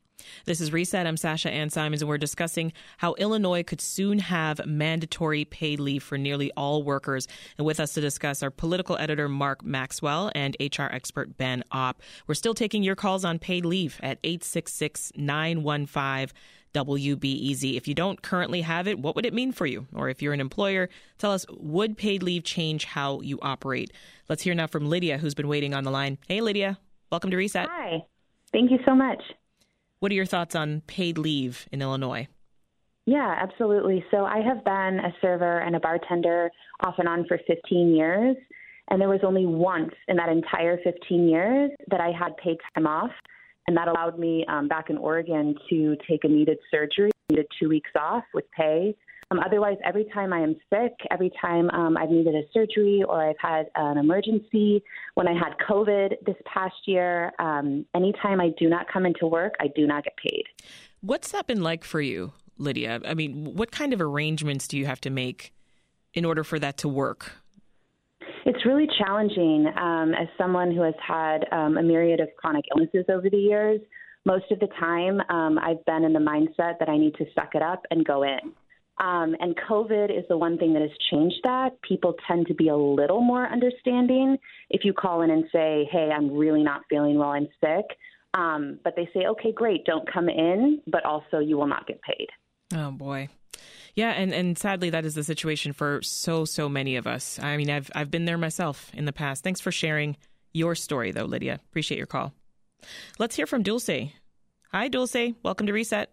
This 0.45 0.61
is 0.61 0.73
Reset. 0.73 1.07
I'm 1.07 1.17
Sasha 1.17 1.51
Ann 1.51 1.71
Simons, 1.71 2.03
and 2.03 2.09
we're 2.09 2.19
discussing 2.19 2.73
how 2.97 3.15
Illinois 3.15 3.63
could 3.63 3.81
soon 3.81 4.19
have 4.19 4.65
mandatory 4.67 5.45
paid 5.45 5.79
leave 5.79 6.03
for 6.03 6.19
nearly 6.19 6.51
all 6.57 6.83
workers. 6.83 7.29
And 7.59 7.67
with 7.67 7.79
us 7.79 7.93
to 7.95 8.01
discuss 8.01 8.43
are 8.43 8.51
political 8.51 8.97
editor 8.99 9.29
Mark 9.29 9.65
Maxwell 9.65 10.33
and 10.35 10.57
HR 10.61 10.85
expert 10.85 11.37
Ben 11.37 11.63
Opp. 11.71 12.03
We're 12.27 12.35
still 12.35 12.55
taking 12.55 12.83
your 12.83 12.97
calls 12.97 13.25
on 13.25 13.39
paid 13.39 13.65
leave 13.65 14.01
at 14.03 14.19
866 14.25 15.13
915 15.17 16.35
WBEZ. 16.77 17.77
If 17.77 17.89
you 17.89 17.95
don't 17.95 18.21
currently 18.21 18.61
have 18.61 18.87
it, 18.87 18.99
what 18.99 19.17
would 19.17 19.25
it 19.25 19.33
mean 19.33 19.53
for 19.53 19.65
you? 19.65 19.87
Or 19.95 20.11
if 20.11 20.21
you're 20.21 20.35
an 20.35 20.41
employer, 20.41 20.91
tell 21.17 21.33
us 21.33 21.47
would 21.51 21.97
paid 21.97 22.23
leave 22.23 22.45
change 22.45 22.85
how 22.85 23.21
you 23.23 23.39
operate? 23.41 23.93
Let's 24.29 24.43
hear 24.43 24.55
now 24.55 24.67
from 24.67 24.91
Lydia, 24.91 25.19
who's 25.19 25.35
been 25.35 25.49
waiting 25.49 25.73
on 25.73 25.85
the 25.85 25.91
line. 25.91 26.19
Hey, 26.29 26.41
Lydia, 26.41 26.79
welcome 27.11 27.31
to 27.31 27.37
Reset. 27.37 27.67
Hi, 27.71 28.05
thank 28.53 28.71
you 28.71 28.79
so 28.85 28.95
much. 28.95 29.23
What 30.01 30.13
are 30.13 30.15
your 30.15 30.27
thoughts 30.27 30.55
on 30.55 30.83
paid 30.83 31.17
leave 31.17 31.67
in 31.73 31.81
Illinois? 31.81 32.29
Yeah, 33.07 33.35
absolutely. 33.41 34.05
So 34.11 34.25
I 34.25 34.41
have 34.43 34.65
been 34.65 34.99
a 34.99 35.15
server 35.23 35.61
and 35.61 35.77
a 35.77 35.81
bartender 35.81 36.51
off 36.85 36.97
and 36.99 37.09
on 37.09 37.25
for 37.27 37.39
15 37.47 37.95
years. 37.95 38.37
And 38.89 39.01
there 39.01 39.09
was 39.09 39.21
only 39.25 39.47
once 39.47 39.95
in 40.09 40.17
that 40.17 40.29
entire 40.29 40.79
15 40.85 41.29
years 41.29 41.71
that 41.91 42.01
I 42.01 42.13
had 42.13 42.37
paid 42.37 42.59
time 42.75 42.87
off. 42.87 43.11
And 43.67 43.77
that 43.77 43.89
allowed 43.89 44.19
me 44.19 44.45
um, 44.49 44.69
back 44.69 44.91
in 44.91 44.97
Oregon 44.97 45.55
to 45.71 45.97
take 46.09 46.25
a 46.25 46.29
needed 46.29 46.59
surgery, 46.71 47.11
needed 47.31 47.47
two 47.59 47.69
weeks 47.69 47.91
off 47.99 48.25
with 48.33 48.45
pay. 48.53 48.95
Um, 49.31 49.41
otherwise, 49.45 49.77
every 49.85 50.05
time 50.15 50.33
I 50.33 50.39
am 50.39 50.55
sick, 50.71 50.93
every 51.11 51.33
time 51.41 51.69
um, 51.71 51.97
I've 51.97 52.11
needed 52.11 52.35
a 52.37 52.43
surgery 52.53 53.03
or 53.09 53.29
I've 53.29 53.39
had 53.41 53.67
an 53.75 53.99
emergency, 53.99 54.85
when 55.15 55.27
I 55.27 55.33
had 55.33 55.55
COVID 55.69 56.25
this 56.25 56.37
past 56.45 56.77
year, 56.87 57.33
um, 57.41 57.85
anytime 57.95 58.41
I 58.41 58.51
do 58.57 58.69
not 58.69 58.87
come 58.93 59.05
into 59.05 59.27
work, 59.27 59.55
I 59.61 59.67
do 59.75 59.87
not 59.87 60.05
get 60.05 60.17
paid. 60.17 60.45
What's 61.01 61.33
that 61.33 61.49
been 61.49 61.63
like 61.63 61.83
for 61.83 62.01
you, 62.01 62.33
Lydia? 62.57 63.01
I 63.05 63.15
mean, 63.15 63.57
what 63.57 63.73
kind 63.73 63.93
of 63.93 64.01
arrangements 64.01 64.69
do 64.69 64.79
you 64.79 64.87
have 64.87 65.01
to 65.01 65.11
make 65.11 65.53
in 66.15 66.25
order 66.25 66.45
for 66.45 66.61
that 66.61 66.79
to 66.79 66.89
work? 66.89 67.33
It's 68.45 68.65
really 68.65 68.89
challenging 68.99 69.67
um, 69.77 70.15
as 70.15 70.29
someone 70.39 70.75
who 70.75 70.83
has 70.83 70.95
had 71.07 71.47
um, 71.53 71.79
a 71.79 71.83
myriad 71.83 72.21
of 72.21 72.29
chronic 72.37 72.65
illnesses 72.75 73.05
over 73.09 73.29
the 73.29 73.37
years. 73.37 73.81
Most 74.25 74.51
of 74.51 74.59
the 74.61 74.69
time, 74.79 75.21
um, 75.29 75.59
I've 75.59 75.85
been 75.85 76.05
in 76.05 76.13
the 76.13 76.21
mindset 76.21 76.79
that 76.79 76.89
I 76.89 76.99
need 76.99 77.15
to 77.15 77.27
suck 77.35 77.55
it 77.55 77.63
up 77.63 77.85
and 77.91 78.05
go 78.05 78.25
in. 78.25 78.53
Um, 78.99 79.37
and 79.41 79.55
COVID 79.69 80.17
is 80.17 80.25
the 80.29 80.39
one 80.39 80.57
thing 80.59 80.73
that 80.73 80.83
has 80.83 80.91
changed 81.11 81.37
that. 81.45 81.81
People 81.83 82.15
tend 82.27 82.47
to 82.47 82.55
be 82.55 82.69
a 82.69 82.77
little 82.77 83.21
more 83.21 83.47
understanding 83.47 84.39
if 84.71 84.85
you 84.85 84.93
call 84.93 85.23
in 85.23 85.31
and 85.31 85.45
say, 85.53 85.89
hey, 85.93 86.11
I'm 86.15 86.35
really 86.35 86.63
not 86.63 86.83
feeling 86.89 87.19
well, 87.19 87.31
I'm 87.31 87.49
sick. 87.61 87.85
Um, 88.35 88.79
but 88.85 88.95
they 88.97 89.09
say, 89.15 89.27
okay, 89.27 89.53
great, 89.53 89.85
don't 89.85 90.11
come 90.11 90.29
in, 90.29 90.81
but 90.87 91.05
also 91.05 91.39
you 91.39 91.57
will 91.57 91.67
not 91.67 91.87
get 91.87 92.01
paid. 92.03 92.29
Oh, 92.75 92.91
boy. 92.91 93.29
Yeah, 93.97 94.11
and, 94.11 94.35
and 94.35 94.59
sadly, 94.59 94.91
that 94.91 95.07
is 95.07 95.15
the 95.15 95.25
situation 95.25 95.73
for 95.73 96.03
so, 96.03 96.45
so 96.45 96.69
many 96.69 96.97
of 96.97 97.07
us. 97.07 97.39
I 97.43 97.57
mean, 97.57 97.71
I've, 97.71 97.91
I've 97.95 98.11
been 98.11 98.27
there 98.27 98.37
myself 98.37 98.91
in 98.93 99.07
the 99.07 99.13
past. 99.13 99.43
Thanks 99.43 99.61
for 99.61 99.73
sharing 99.73 100.19
your 100.53 100.75
story, 100.75 101.13
though, 101.13 101.25
Lydia. 101.25 101.61
Appreciate 101.71 101.97
your 101.97 102.07
call. 102.07 102.35
Let's 103.19 103.37
hear 103.37 103.47
from 103.47 103.63
Dulce. 103.63 104.13
Hi, 104.71 104.89
Dulce. 104.89 105.33
Welcome 105.43 105.67
to 105.67 105.73
Reset. 105.73 106.11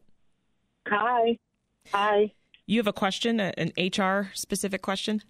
Hi. 0.88 1.38
Hi. 1.92 2.32
You 2.66 2.80
have 2.80 2.88
a 2.88 2.94
question, 2.94 3.42
an 3.42 3.74
HR 3.78 4.32
specific 4.34 4.82
question? 4.82 5.22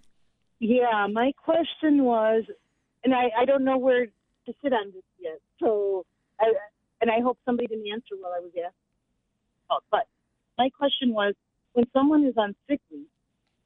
Yeah, 0.60 1.07
my 1.12 1.31
question 1.43 2.03
was, 2.03 2.43
and 3.03 3.15
I, 3.15 3.31
I 3.36 3.45
don't 3.45 3.63
know 3.63 3.79
where 3.79 4.05
to 4.05 4.53
sit 4.63 4.74
on 4.74 4.91
this 4.93 5.03
yet. 5.19 5.39
So, 5.60 6.05
I, 6.39 6.53
and 7.01 7.10
I 7.10 7.19
hope 7.22 7.39
somebody 7.45 7.67
didn't 7.67 7.91
answer 7.91 8.15
while 8.22 8.33
I 8.38 8.39
was 8.39 8.51
asked. 8.63 8.75
Oh, 9.72 9.79
but 9.89 10.05
my 10.60 10.69
question 10.69 11.13
was, 11.13 11.33
when 11.74 11.86
someone 11.94 12.25
is 12.25 12.36
on 12.38 12.56
sick 12.70 12.80
leave, 12.92 13.06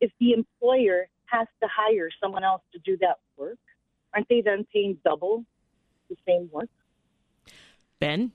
if 0.02 0.12
the 0.20 0.34
employer 0.34 1.08
has 1.26 1.48
to 1.62 1.70
hire 1.72 2.10
someone 2.22 2.44
else 2.44 2.62
to 2.74 2.80
do 2.80 2.98
that 3.02 3.18
work, 3.38 3.58
aren't 4.14 4.28
they 4.30 4.42
then 4.42 4.66
paying 4.74 4.98
double 5.04 5.44
the 6.10 6.16
same 6.28 6.50
work? 6.52 6.70
Ben? 8.00 8.32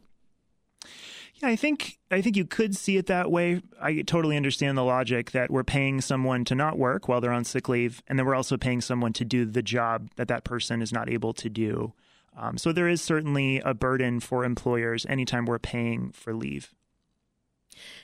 Yeah, 1.36 1.48
I 1.48 1.56
think 1.56 1.98
I 2.10 2.20
think 2.20 2.36
you 2.36 2.44
could 2.44 2.76
see 2.76 2.96
it 2.96 3.06
that 3.06 3.30
way. 3.30 3.62
I 3.80 4.02
totally 4.02 4.36
understand 4.36 4.78
the 4.78 4.84
logic 4.84 5.32
that 5.32 5.50
we're 5.50 5.64
paying 5.64 6.00
someone 6.00 6.44
to 6.46 6.54
not 6.54 6.78
work 6.78 7.08
while 7.08 7.20
they're 7.20 7.32
on 7.32 7.44
sick 7.44 7.68
leave, 7.68 8.02
and 8.06 8.18
then 8.18 8.26
we're 8.26 8.34
also 8.34 8.56
paying 8.56 8.80
someone 8.80 9.12
to 9.14 9.24
do 9.24 9.44
the 9.44 9.62
job 9.62 10.10
that 10.16 10.28
that 10.28 10.44
person 10.44 10.82
is 10.82 10.92
not 10.92 11.10
able 11.10 11.32
to 11.34 11.48
do. 11.48 11.94
Um, 12.36 12.56
so 12.56 12.72
there 12.72 12.88
is 12.88 13.02
certainly 13.02 13.60
a 13.60 13.74
burden 13.74 14.20
for 14.20 14.44
employers 14.44 15.04
anytime 15.08 15.44
we're 15.44 15.58
paying 15.58 16.12
for 16.12 16.32
leave. 16.32 16.72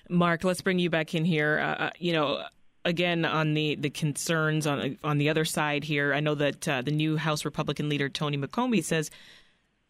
Mark, 0.09 0.45
let's 0.45 0.61
bring 0.61 0.79
you 0.79 0.91
back 0.91 1.15
in 1.15 1.25
here. 1.25 1.59
Uh, 1.59 1.85
uh, 1.85 1.91
you 1.99 2.13
know, 2.13 2.43
again 2.85 3.25
on 3.25 3.55
the 3.55 3.75
the 3.77 3.91
concerns 3.91 4.67
on 4.67 4.99
on 5.05 5.19
the 5.19 5.29
other 5.29 5.45
side 5.45 5.85
here. 5.85 6.15
I 6.15 6.21
know 6.21 6.35
that 6.35 6.69
uh, 6.69 6.83
the 6.83 6.91
new 6.91 7.17
House 7.17 7.45
Republican 7.45 7.89
leader 7.89 8.09
Tony 8.09 8.39
McCombie 8.39 8.85
says 8.85 9.11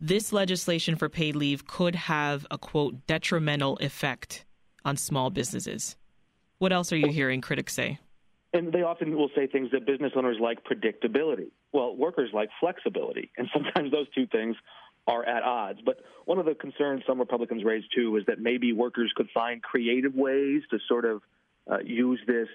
this 0.01 0.33
legislation 0.33 0.97
for 0.97 1.09
paid 1.09 1.37
leave 1.37 1.67
could 1.67 1.95
have 1.95 2.47
a 2.51 2.59
quote 2.59 3.07
detrimental 3.07 3.77
effect 3.79 4.45
on 4.85 4.97
small 4.97 5.31
businesses. 5.31 5.97
What 6.59 6.73
else 6.73 6.93
are 6.93 6.97
you 6.97 7.09
hearing 7.09 7.41
critics 7.41 7.75
say? 7.75 7.99
And 8.53 8.73
they 8.73 8.83
often 8.83 9.15
will 9.15 9.31
say 9.37 9.47
things 9.47 9.71
that 9.73 9.87
business 9.87 10.13
owners 10.17 10.39
like 10.41 10.65
predictability. 10.65 11.51
Well, 11.73 11.95
workers 11.95 12.31
like 12.33 12.49
flexibility. 12.59 13.31
And 13.37 13.49
sometimes 13.53 13.93
those 13.93 14.09
two 14.15 14.27
things 14.27 14.57
are 15.09 15.25
at 15.25 15.43
odds. 15.43 15.81
But 15.85 16.01
one 16.27 16.39
of 16.39 16.45
the 16.45 16.55
concerns 16.55 17.03
some 17.07 17.19
Republicans 17.19 17.65
raised 17.65 17.87
too 17.95 18.17
is 18.17 18.27
that 18.27 18.39
maybe 18.39 18.73
workers 18.73 19.11
could 19.17 19.29
find 19.33 19.63
creative 19.63 20.15
ways 20.15 20.63
to 20.71 20.79
sort 20.87 21.07
of 21.07 21.23
uh, 21.69 21.79
use 21.81 22.21
this 22.27 22.49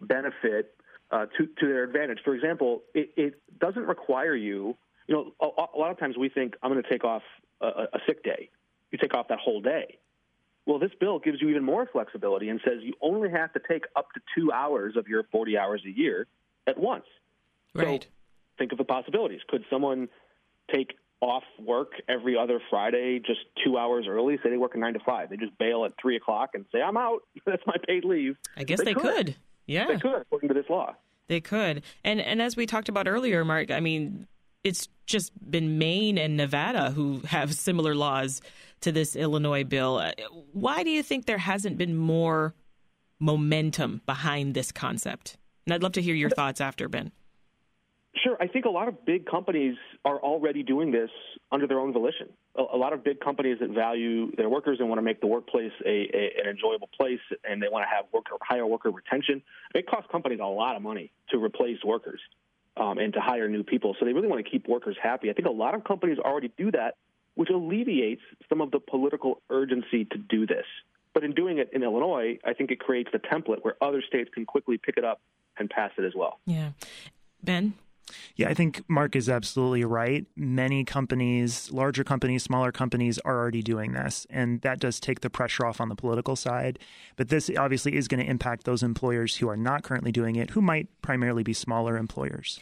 benefit 0.00 0.74
uh, 1.10 1.26
to, 1.36 1.46
to 1.46 1.66
their 1.66 1.82
advantage. 1.82 2.20
For 2.24 2.34
example, 2.34 2.82
it, 2.94 3.10
it 3.16 3.42
doesn't 3.60 3.86
require 3.86 4.34
you, 4.34 4.76
you 5.08 5.14
know, 5.14 5.32
a, 5.40 5.76
a 5.76 5.78
lot 5.78 5.90
of 5.90 5.98
times 5.98 6.16
we 6.16 6.28
think 6.28 6.54
I'm 6.62 6.70
going 6.70 6.82
to 6.82 6.88
take 6.88 7.04
off 7.04 7.22
a, 7.60 7.66
a 7.66 7.98
sick 8.06 8.22
day. 8.22 8.50
You 8.90 8.98
take 8.98 9.14
off 9.14 9.28
that 9.28 9.40
whole 9.40 9.60
day. 9.60 9.98
Well, 10.66 10.78
this 10.78 10.92
bill 10.98 11.18
gives 11.18 11.42
you 11.42 11.50
even 11.50 11.64
more 11.64 11.86
flexibility 11.92 12.48
and 12.48 12.60
says 12.64 12.78
you 12.80 12.94
only 13.02 13.30
have 13.30 13.52
to 13.52 13.60
take 13.68 13.84
up 13.96 14.12
to 14.12 14.20
two 14.34 14.50
hours 14.50 14.96
of 14.96 15.08
your 15.08 15.24
40 15.24 15.58
hours 15.58 15.82
a 15.84 15.90
year 15.90 16.26
at 16.66 16.78
once. 16.78 17.04
Right. 17.74 18.04
So 18.04 18.08
think 18.58 18.72
of 18.72 18.78
the 18.78 18.84
possibilities. 18.84 19.40
Could 19.46 19.64
someone 19.68 20.08
take 20.72 20.96
off 21.20 21.44
work 21.58 21.92
every 22.08 22.36
other 22.36 22.60
Friday, 22.70 23.18
just 23.18 23.40
two 23.64 23.78
hours 23.78 24.06
early. 24.08 24.38
Say 24.42 24.50
they 24.50 24.56
work 24.56 24.74
a 24.74 24.78
nine 24.78 24.94
to 24.94 25.00
five. 25.00 25.30
They 25.30 25.36
just 25.36 25.56
bail 25.58 25.84
at 25.84 25.92
three 26.00 26.16
o'clock 26.16 26.50
and 26.54 26.64
say, 26.72 26.82
"I'm 26.82 26.96
out. 26.96 27.20
That's 27.46 27.62
my 27.66 27.76
paid 27.86 28.04
leave." 28.04 28.36
I 28.56 28.64
guess 28.64 28.78
they, 28.78 28.86
they 28.86 28.94
could. 28.94 29.26
could. 29.26 29.36
Yeah, 29.66 29.86
they 29.86 29.98
could 29.98 30.22
according 30.22 30.48
to 30.48 30.54
this 30.54 30.66
law. 30.68 30.94
They 31.28 31.40
could. 31.40 31.82
And 32.04 32.20
and 32.20 32.42
as 32.42 32.56
we 32.56 32.66
talked 32.66 32.88
about 32.88 33.08
earlier, 33.08 33.44
Mark, 33.44 33.70
I 33.70 33.80
mean, 33.80 34.26
it's 34.62 34.88
just 35.06 35.32
been 35.50 35.78
Maine 35.78 36.18
and 36.18 36.36
Nevada 36.36 36.90
who 36.90 37.20
have 37.26 37.54
similar 37.54 37.94
laws 37.94 38.40
to 38.80 38.92
this 38.92 39.16
Illinois 39.16 39.64
bill. 39.64 39.98
Uh, 39.98 40.12
why 40.52 40.82
do 40.82 40.90
you 40.90 41.02
think 41.02 41.26
there 41.26 41.38
hasn't 41.38 41.78
been 41.78 41.96
more 41.96 42.54
momentum 43.18 44.02
behind 44.06 44.54
this 44.54 44.72
concept? 44.72 45.36
And 45.66 45.72
I'd 45.72 45.82
love 45.82 45.92
to 45.92 46.02
hear 46.02 46.14
your 46.14 46.30
thoughts 46.30 46.60
after, 46.60 46.88
Ben. 46.88 47.12
Sure. 48.22 48.36
I 48.40 48.46
think 48.46 48.64
a 48.64 48.70
lot 48.70 48.86
of 48.86 49.04
big 49.04 49.26
companies 49.26 49.76
are 50.04 50.18
already 50.18 50.62
doing 50.62 50.92
this 50.92 51.10
under 51.50 51.66
their 51.66 51.80
own 51.80 51.92
volition. 51.92 52.28
A, 52.56 52.62
a 52.62 52.76
lot 52.76 52.92
of 52.92 53.02
big 53.02 53.20
companies 53.20 53.58
that 53.60 53.70
value 53.70 54.30
their 54.36 54.48
workers 54.48 54.78
and 54.78 54.88
want 54.88 54.98
to 54.98 55.02
make 55.02 55.20
the 55.20 55.26
workplace 55.26 55.72
a, 55.84 55.88
a, 55.88 56.40
an 56.40 56.48
enjoyable 56.48 56.88
place, 56.96 57.20
and 57.48 57.60
they 57.60 57.68
want 57.68 57.84
to 57.84 57.94
have 57.94 58.06
worker, 58.12 58.36
higher 58.40 58.66
worker 58.66 58.90
retention. 58.90 59.42
It 59.74 59.88
costs 59.88 60.08
companies 60.12 60.38
a 60.40 60.46
lot 60.46 60.76
of 60.76 60.82
money 60.82 61.10
to 61.30 61.42
replace 61.42 61.78
workers 61.84 62.20
um, 62.76 62.98
and 62.98 63.12
to 63.14 63.20
hire 63.20 63.48
new 63.48 63.64
people. 63.64 63.96
So 63.98 64.04
they 64.04 64.12
really 64.12 64.28
want 64.28 64.44
to 64.44 64.50
keep 64.50 64.68
workers 64.68 64.96
happy. 65.02 65.28
I 65.30 65.32
think 65.32 65.48
a 65.48 65.52
lot 65.52 65.74
of 65.74 65.84
companies 65.84 66.18
already 66.18 66.52
do 66.56 66.70
that, 66.70 66.96
which 67.34 67.50
alleviates 67.50 68.22
some 68.48 68.60
of 68.60 68.70
the 68.70 68.78
political 68.78 69.42
urgency 69.50 70.04
to 70.04 70.18
do 70.18 70.46
this. 70.46 70.66
But 71.14 71.24
in 71.24 71.32
doing 71.32 71.58
it 71.58 71.70
in 71.72 71.82
Illinois, 71.82 72.38
I 72.44 72.54
think 72.54 72.70
it 72.70 72.80
creates 72.80 73.10
the 73.12 73.18
template 73.18 73.58
where 73.62 73.74
other 73.80 74.02
states 74.06 74.30
can 74.32 74.46
quickly 74.46 74.78
pick 74.78 74.96
it 74.96 75.04
up 75.04 75.20
and 75.56 75.70
pass 75.70 75.90
it 75.96 76.04
as 76.04 76.12
well. 76.14 76.40
Yeah. 76.46 76.70
Ben? 77.42 77.74
Yeah, 78.36 78.48
I 78.48 78.54
think 78.54 78.82
Mark 78.88 79.16
is 79.16 79.28
absolutely 79.28 79.84
right. 79.84 80.26
Many 80.36 80.84
companies, 80.84 81.70
larger 81.70 82.04
companies, 82.04 82.42
smaller 82.42 82.72
companies 82.72 83.18
are 83.20 83.38
already 83.38 83.62
doing 83.62 83.92
this, 83.92 84.26
and 84.30 84.60
that 84.62 84.80
does 84.80 85.00
take 85.00 85.20
the 85.20 85.30
pressure 85.30 85.66
off 85.66 85.80
on 85.80 85.88
the 85.88 85.94
political 85.94 86.36
side. 86.36 86.78
But 87.16 87.28
this 87.28 87.50
obviously 87.56 87.96
is 87.96 88.08
going 88.08 88.22
to 88.22 88.28
impact 88.28 88.64
those 88.64 88.82
employers 88.82 89.36
who 89.36 89.48
are 89.48 89.56
not 89.56 89.82
currently 89.82 90.12
doing 90.12 90.36
it, 90.36 90.50
who 90.50 90.60
might 90.60 90.88
primarily 91.02 91.42
be 91.42 91.52
smaller 91.52 91.96
employers. 91.96 92.60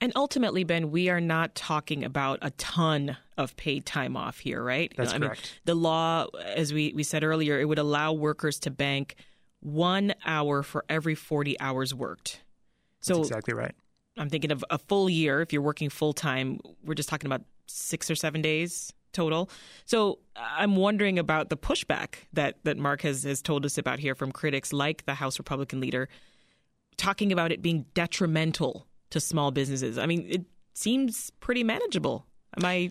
And 0.00 0.12
ultimately, 0.14 0.62
Ben, 0.62 0.90
we 0.90 1.08
are 1.08 1.20
not 1.20 1.56
talking 1.56 2.04
about 2.04 2.38
a 2.40 2.50
ton 2.52 3.16
of 3.36 3.56
paid 3.56 3.84
time 3.84 4.16
off 4.16 4.38
here, 4.38 4.62
right? 4.62 4.92
That's 4.96 5.12
I 5.12 5.18
correct. 5.18 5.40
Mean, 5.40 5.60
the 5.64 5.74
law, 5.74 6.26
as 6.44 6.72
we, 6.72 6.92
we 6.94 7.02
said 7.02 7.24
earlier, 7.24 7.58
it 7.58 7.64
would 7.64 7.80
allow 7.80 8.12
workers 8.12 8.60
to 8.60 8.70
bank 8.70 9.16
one 9.60 10.14
hour 10.24 10.62
for 10.62 10.84
every 10.88 11.16
40 11.16 11.58
hours 11.58 11.92
worked. 11.92 12.42
So 13.00 13.14
That's 13.14 13.28
exactly 13.28 13.54
right. 13.54 13.74
I'm 14.18 14.28
thinking 14.28 14.50
of 14.50 14.64
a 14.70 14.78
full 14.78 15.08
year. 15.08 15.40
If 15.40 15.52
you're 15.52 15.62
working 15.62 15.90
full 15.90 16.12
time, 16.12 16.60
we're 16.84 16.94
just 16.94 17.08
talking 17.08 17.26
about 17.26 17.42
six 17.66 18.10
or 18.10 18.14
seven 18.14 18.42
days 18.42 18.92
total. 19.12 19.50
So 19.84 20.18
I'm 20.36 20.76
wondering 20.76 21.18
about 21.18 21.48
the 21.48 21.56
pushback 21.56 22.26
that, 22.32 22.56
that 22.64 22.76
Mark 22.76 23.02
has, 23.02 23.22
has 23.22 23.42
told 23.42 23.64
us 23.64 23.78
about 23.78 23.98
here 23.98 24.14
from 24.14 24.32
critics 24.32 24.72
like 24.72 25.06
the 25.06 25.14
House 25.14 25.38
Republican 25.38 25.80
leader, 25.80 26.08
talking 26.96 27.32
about 27.32 27.52
it 27.52 27.62
being 27.62 27.86
detrimental 27.94 28.86
to 29.10 29.20
small 29.20 29.50
businesses. 29.50 29.98
I 29.98 30.06
mean, 30.06 30.26
it 30.28 30.44
seems 30.74 31.30
pretty 31.40 31.64
manageable. 31.64 32.26
Am 32.56 32.64
I 32.64 32.90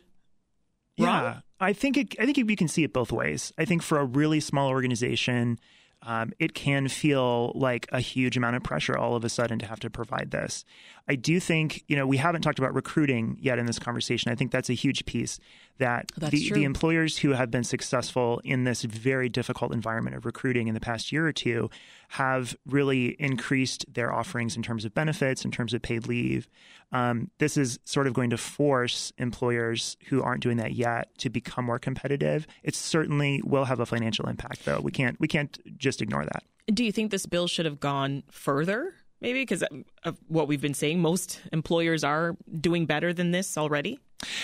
wrong? 0.99 1.23
yeah. 1.23 1.39
I 1.59 1.73
think 1.73 1.97
it, 1.97 2.15
I 2.19 2.25
think 2.25 2.37
we 2.47 2.55
can 2.55 2.67
see 2.67 2.83
it 2.83 2.93
both 2.93 3.11
ways. 3.11 3.51
I 3.57 3.65
think 3.65 3.81
for 3.81 3.99
a 3.99 4.05
really 4.05 4.39
small 4.39 4.69
organization, 4.69 5.59
um, 6.03 6.31
it 6.39 6.53
can 6.53 6.87
feel 6.87 7.51
like 7.55 7.87
a 7.91 7.99
huge 7.99 8.37
amount 8.37 8.55
of 8.55 8.63
pressure 8.63 8.97
all 8.97 9.15
of 9.15 9.25
a 9.25 9.29
sudden 9.29 9.59
to 9.59 9.65
have 9.65 9.79
to 9.81 9.89
provide 9.89 10.31
this. 10.31 10.63
I 11.07 11.15
do 11.15 11.39
think, 11.39 11.83
you 11.87 11.95
know, 11.95 12.05
we 12.05 12.17
haven't 12.17 12.41
talked 12.41 12.59
about 12.59 12.73
recruiting 12.73 13.37
yet 13.39 13.59
in 13.59 13.65
this 13.65 13.79
conversation. 13.79 14.31
I 14.31 14.35
think 14.35 14.51
that's 14.51 14.69
a 14.69 14.73
huge 14.73 15.05
piece 15.05 15.39
that 15.77 16.11
oh, 16.21 16.27
the, 16.27 16.51
the 16.51 16.63
employers 16.63 17.17
who 17.17 17.31
have 17.31 17.51
been 17.51 17.63
successful 17.63 18.41
in 18.43 18.63
this 18.63 18.83
very 18.83 19.29
difficult 19.29 19.73
environment 19.73 20.15
of 20.15 20.25
recruiting 20.25 20.67
in 20.67 20.73
the 20.73 20.79
past 20.79 21.11
year 21.11 21.27
or 21.27 21.31
two 21.31 21.69
have 22.09 22.55
really 22.65 23.15
increased 23.19 23.85
their 23.93 24.13
offerings 24.13 24.55
in 24.55 24.63
terms 24.63 24.85
of 24.85 24.93
benefits, 24.93 25.43
in 25.43 25.51
terms 25.51 25.73
of 25.73 25.81
paid 25.81 26.07
leave. 26.07 26.47
Um, 26.91 27.29
this 27.37 27.57
is 27.57 27.79
sort 27.83 28.07
of 28.07 28.13
going 28.13 28.29
to 28.29 28.37
force 28.37 29.11
employers 29.17 29.97
who 30.07 30.21
aren't 30.21 30.41
doing 30.41 30.57
that 30.57 30.73
yet 30.73 31.09
to 31.19 31.29
become 31.29 31.65
more 31.65 31.79
competitive. 31.79 32.47
It 32.63 32.75
certainly 32.75 33.41
will 33.43 33.65
have 33.65 33.79
a 33.79 33.85
financial 33.85 34.27
impact, 34.27 34.65
though. 34.65 34.79
We 34.79 34.91
can't 34.91 35.19
we 35.19 35.27
can't 35.27 35.57
just 35.77 36.01
ignore 36.01 36.23
that. 36.23 36.43
Do 36.73 36.83
you 36.83 36.91
think 36.91 37.11
this 37.11 37.25
bill 37.25 37.47
should 37.47 37.65
have 37.65 37.79
gone 37.79 38.23
further? 38.31 38.93
Maybe 39.19 39.41
because 39.41 39.63
of 40.03 40.17
what 40.27 40.47
we've 40.47 40.61
been 40.61 40.75
saying, 40.75 41.01
most 41.01 41.41
employers 41.51 42.03
are 42.03 42.37
doing 42.59 42.85
better 42.85 43.13
than 43.13 43.31
this 43.31 43.57
already. 43.57 43.99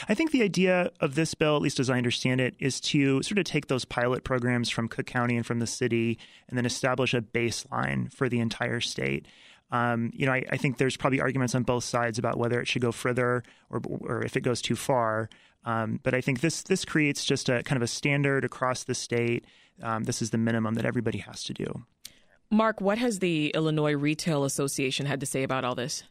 I 0.07 0.13
think 0.13 0.31
the 0.31 0.43
idea 0.43 0.91
of 0.99 1.15
this 1.15 1.33
bill, 1.33 1.55
at 1.55 1.61
least 1.61 1.79
as 1.79 1.89
I 1.89 1.97
understand 1.97 2.39
it, 2.41 2.55
is 2.59 2.79
to 2.81 3.23
sort 3.23 3.39
of 3.39 3.45
take 3.45 3.67
those 3.67 3.85
pilot 3.85 4.23
programs 4.23 4.69
from 4.69 4.87
Cook 4.87 5.07
County 5.07 5.35
and 5.35 5.45
from 5.45 5.59
the 5.59 5.67
city 5.67 6.19
and 6.47 6.57
then 6.57 6.65
establish 6.65 7.13
a 7.13 7.21
baseline 7.21 8.12
for 8.12 8.29
the 8.29 8.39
entire 8.39 8.79
state. 8.79 9.27
Um, 9.71 10.12
you 10.13 10.27
know, 10.27 10.33
I, 10.33 10.43
I, 10.51 10.57
think 10.57 10.77
there's 10.77 10.95
probably 10.95 11.19
arguments 11.19 11.55
on 11.55 11.63
both 11.63 11.83
sides 11.83 12.19
about 12.19 12.38
whether 12.38 12.62
it 12.62 12.67
should 12.67 12.83
go 12.83 12.91
further 12.91 13.43
or, 13.71 13.81
or 14.01 14.23
if 14.23 14.38
it 14.38 14.41
goes 14.41 14.62
too 14.62 14.75
far. 14.75 15.29
Um, 15.65 15.99
but 16.03 16.13
I 16.13 16.21
think 16.21 16.41
this 16.41 16.62
this 16.62 16.86
creates 16.86 17.25
just 17.25 17.49
a 17.49 17.63
kind 17.63 17.77
of 17.77 17.81
a 17.81 17.88
standard 17.88 18.45
across 18.45 18.83
the 18.83 18.93
state. 18.93 19.45
Um, 19.81 20.03
this 20.03 20.21
is 20.21 20.29
the 20.29 20.38
minimum 20.38 20.75
that 20.75 20.86
everybody 20.86 21.17
has 21.19 21.43
to 21.45 21.53
do. 21.53 21.86
Mark, 22.51 22.81
what 22.81 22.99
has 22.99 23.17
the 23.17 23.47
Illinois 23.55 23.93
Retail 23.93 24.43
Association 24.43 25.07
had 25.07 25.19
to 25.21 25.25
say 25.25 25.41
about 25.41 25.65
all 25.65 25.73
this? 25.73 26.03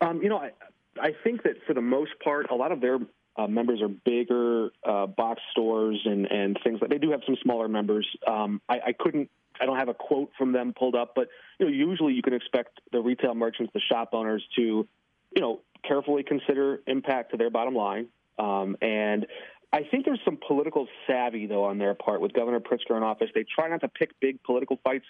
Um, 0.00 0.22
you 0.22 0.30
know, 0.30 0.38
I, 0.38 0.52
I 1.00 1.12
think 1.24 1.42
that 1.44 1.56
for 1.66 1.74
the 1.74 1.82
most 1.82 2.12
part, 2.22 2.50
a 2.50 2.54
lot 2.54 2.72
of 2.72 2.80
their 2.80 2.98
uh, 3.36 3.46
members 3.46 3.80
are 3.80 3.88
bigger 3.88 4.70
uh, 4.84 5.06
box 5.06 5.40
stores 5.52 6.00
and, 6.04 6.26
and 6.26 6.58
things 6.64 6.80
like. 6.80 6.90
They 6.90 6.98
do 6.98 7.10
have 7.12 7.20
some 7.24 7.36
smaller 7.42 7.68
members. 7.68 8.06
Um, 8.26 8.60
I, 8.68 8.80
I 8.88 8.92
couldn't. 8.98 9.30
I 9.60 9.66
don't 9.66 9.76
have 9.76 9.88
a 9.88 9.94
quote 9.94 10.30
from 10.38 10.52
them 10.52 10.72
pulled 10.76 10.94
up, 10.94 11.12
but 11.16 11.28
you 11.58 11.66
know, 11.66 11.72
usually 11.72 12.14
you 12.14 12.22
can 12.22 12.32
expect 12.32 12.80
the 12.92 13.00
retail 13.00 13.34
merchants, 13.34 13.72
the 13.72 13.80
shop 13.80 14.10
owners, 14.12 14.44
to, 14.54 14.86
you 15.34 15.40
know, 15.40 15.60
carefully 15.86 16.22
consider 16.22 16.80
impact 16.86 17.32
to 17.32 17.36
their 17.36 17.50
bottom 17.50 17.74
line. 17.74 18.06
Um, 18.38 18.76
and 18.80 19.26
I 19.72 19.82
think 19.82 20.04
there's 20.04 20.20
some 20.24 20.38
political 20.46 20.86
savvy 21.06 21.46
though 21.46 21.64
on 21.64 21.78
their 21.78 21.94
part 21.94 22.20
with 22.20 22.32
Governor 22.32 22.60
Pritzker 22.60 22.96
in 22.96 23.02
office. 23.02 23.30
They 23.34 23.44
try 23.44 23.68
not 23.68 23.80
to 23.80 23.88
pick 23.88 24.18
big 24.20 24.42
political 24.44 24.78
fights 24.84 25.06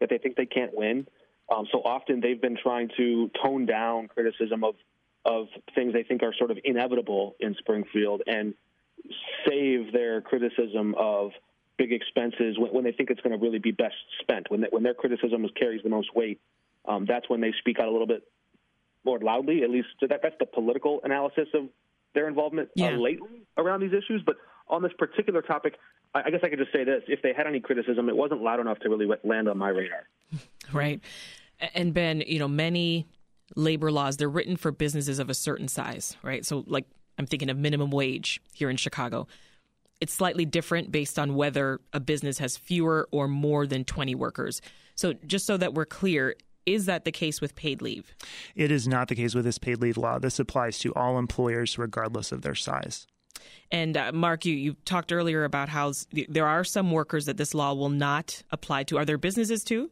that 0.00 0.08
they 0.08 0.18
think 0.18 0.36
they 0.36 0.46
can't 0.46 0.74
win. 0.74 1.06
Um, 1.54 1.66
so 1.70 1.82
often 1.84 2.20
they've 2.20 2.40
been 2.40 2.56
trying 2.56 2.90
to 2.96 3.30
tone 3.42 3.66
down 3.66 4.08
criticism 4.08 4.64
of 4.64 4.76
of 5.24 5.46
things 5.74 5.92
they 5.92 6.02
think 6.02 6.22
are 6.22 6.34
sort 6.38 6.50
of 6.50 6.58
inevitable 6.64 7.36
in 7.40 7.54
Springfield 7.58 8.22
and 8.26 8.54
save 9.46 9.92
their 9.92 10.20
criticism 10.20 10.94
of 10.98 11.30
big 11.76 11.92
expenses 11.92 12.58
when, 12.58 12.72
when 12.72 12.84
they 12.84 12.92
think 12.92 13.10
it's 13.10 13.20
going 13.20 13.38
to 13.38 13.42
really 13.42 13.58
be 13.58 13.70
best 13.70 13.94
spent. 14.20 14.50
When 14.50 14.62
they, 14.62 14.68
when 14.70 14.82
their 14.82 14.94
criticism 14.94 15.44
is, 15.44 15.50
carries 15.58 15.82
the 15.82 15.88
most 15.88 16.14
weight, 16.14 16.40
um, 16.86 17.06
that's 17.06 17.28
when 17.28 17.40
they 17.40 17.52
speak 17.58 17.78
out 17.78 17.88
a 17.88 17.90
little 17.90 18.06
bit 18.06 18.22
more 19.04 19.18
loudly. 19.18 19.62
At 19.62 19.70
least 19.70 19.88
so 19.98 20.06
that 20.06 20.20
that's 20.22 20.36
the 20.38 20.46
political 20.46 21.00
analysis 21.04 21.48
of 21.54 21.68
their 22.14 22.28
involvement 22.28 22.68
uh, 22.70 22.72
yeah. 22.84 22.88
uh, 22.88 22.96
lately 22.98 23.42
around 23.56 23.80
these 23.80 23.92
issues. 23.92 24.22
But 24.24 24.36
on 24.68 24.82
this 24.82 24.92
particular 24.98 25.42
topic, 25.42 25.74
I, 26.14 26.22
I 26.26 26.30
guess 26.30 26.40
I 26.42 26.48
could 26.48 26.58
just 26.58 26.72
say 26.72 26.84
this: 26.84 27.02
if 27.08 27.22
they 27.22 27.32
had 27.32 27.46
any 27.46 27.60
criticism, 27.60 28.08
it 28.08 28.16
wasn't 28.16 28.42
loud 28.42 28.60
enough 28.60 28.78
to 28.80 28.88
really 28.88 29.08
land 29.24 29.48
on 29.48 29.58
my 29.58 29.68
radar. 29.68 30.06
Right. 30.72 31.00
And 31.74 31.92
Ben, 31.92 32.22
you 32.24 32.38
know, 32.38 32.46
many 32.46 33.08
labor 33.56 33.90
laws, 33.90 34.16
they're 34.16 34.28
written 34.28 34.56
for 34.56 34.70
businesses 34.70 35.18
of 35.18 35.30
a 35.30 35.34
certain 35.34 35.68
size, 35.68 36.16
right? 36.22 36.44
So, 36.44 36.64
like, 36.66 36.86
I'm 37.18 37.26
thinking 37.26 37.50
of 37.50 37.58
minimum 37.58 37.90
wage 37.90 38.40
here 38.52 38.70
in 38.70 38.76
Chicago. 38.76 39.26
It's 40.00 40.14
slightly 40.14 40.44
different 40.44 40.90
based 40.90 41.18
on 41.18 41.34
whether 41.34 41.80
a 41.92 42.00
business 42.00 42.38
has 42.38 42.56
fewer 42.56 43.08
or 43.10 43.28
more 43.28 43.66
than 43.66 43.84
20 43.84 44.14
workers. 44.14 44.62
So, 44.94 45.12
just 45.12 45.46
so 45.46 45.56
that 45.56 45.74
we're 45.74 45.86
clear, 45.86 46.36
is 46.66 46.86
that 46.86 47.04
the 47.04 47.12
case 47.12 47.40
with 47.40 47.54
paid 47.54 47.82
leave? 47.82 48.14
It 48.54 48.70
is 48.70 48.86
not 48.86 49.08
the 49.08 49.14
case 49.14 49.34
with 49.34 49.44
this 49.44 49.58
paid 49.58 49.80
leave 49.80 49.96
law. 49.96 50.18
This 50.18 50.38
applies 50.38 50.78
to 50.80 50.94
all 50.94 51.18
employers, 51.18 51.78
regardless 51.78 52.32
of 52.32 52.42
their 52.42 52.54
size. 52.54 53.06
And 53.70 53.96
uh, 53.96 54.12
Mark, 54.12 54.44
you, 54.44 54.54
you 54.54 54.76
talked 54.84 55.12
earlier 55.12 55.44
about 55.44 55.68
how 55.68 55.92
there 56.28 56.46
are 56.46 56.64
some 56.64 56.90
workers 56.90 57.26
that 57.26 57.36
this 57.36 57.54
law 57.54 57.74
will 57.74 57.88
not 57.88 58.42
apply 58.50 58.84
to. 58.84 58.98
Are 58.98 59.04
there 59.04 59.18
businesses 59.18 59.64
too 59.64 59.90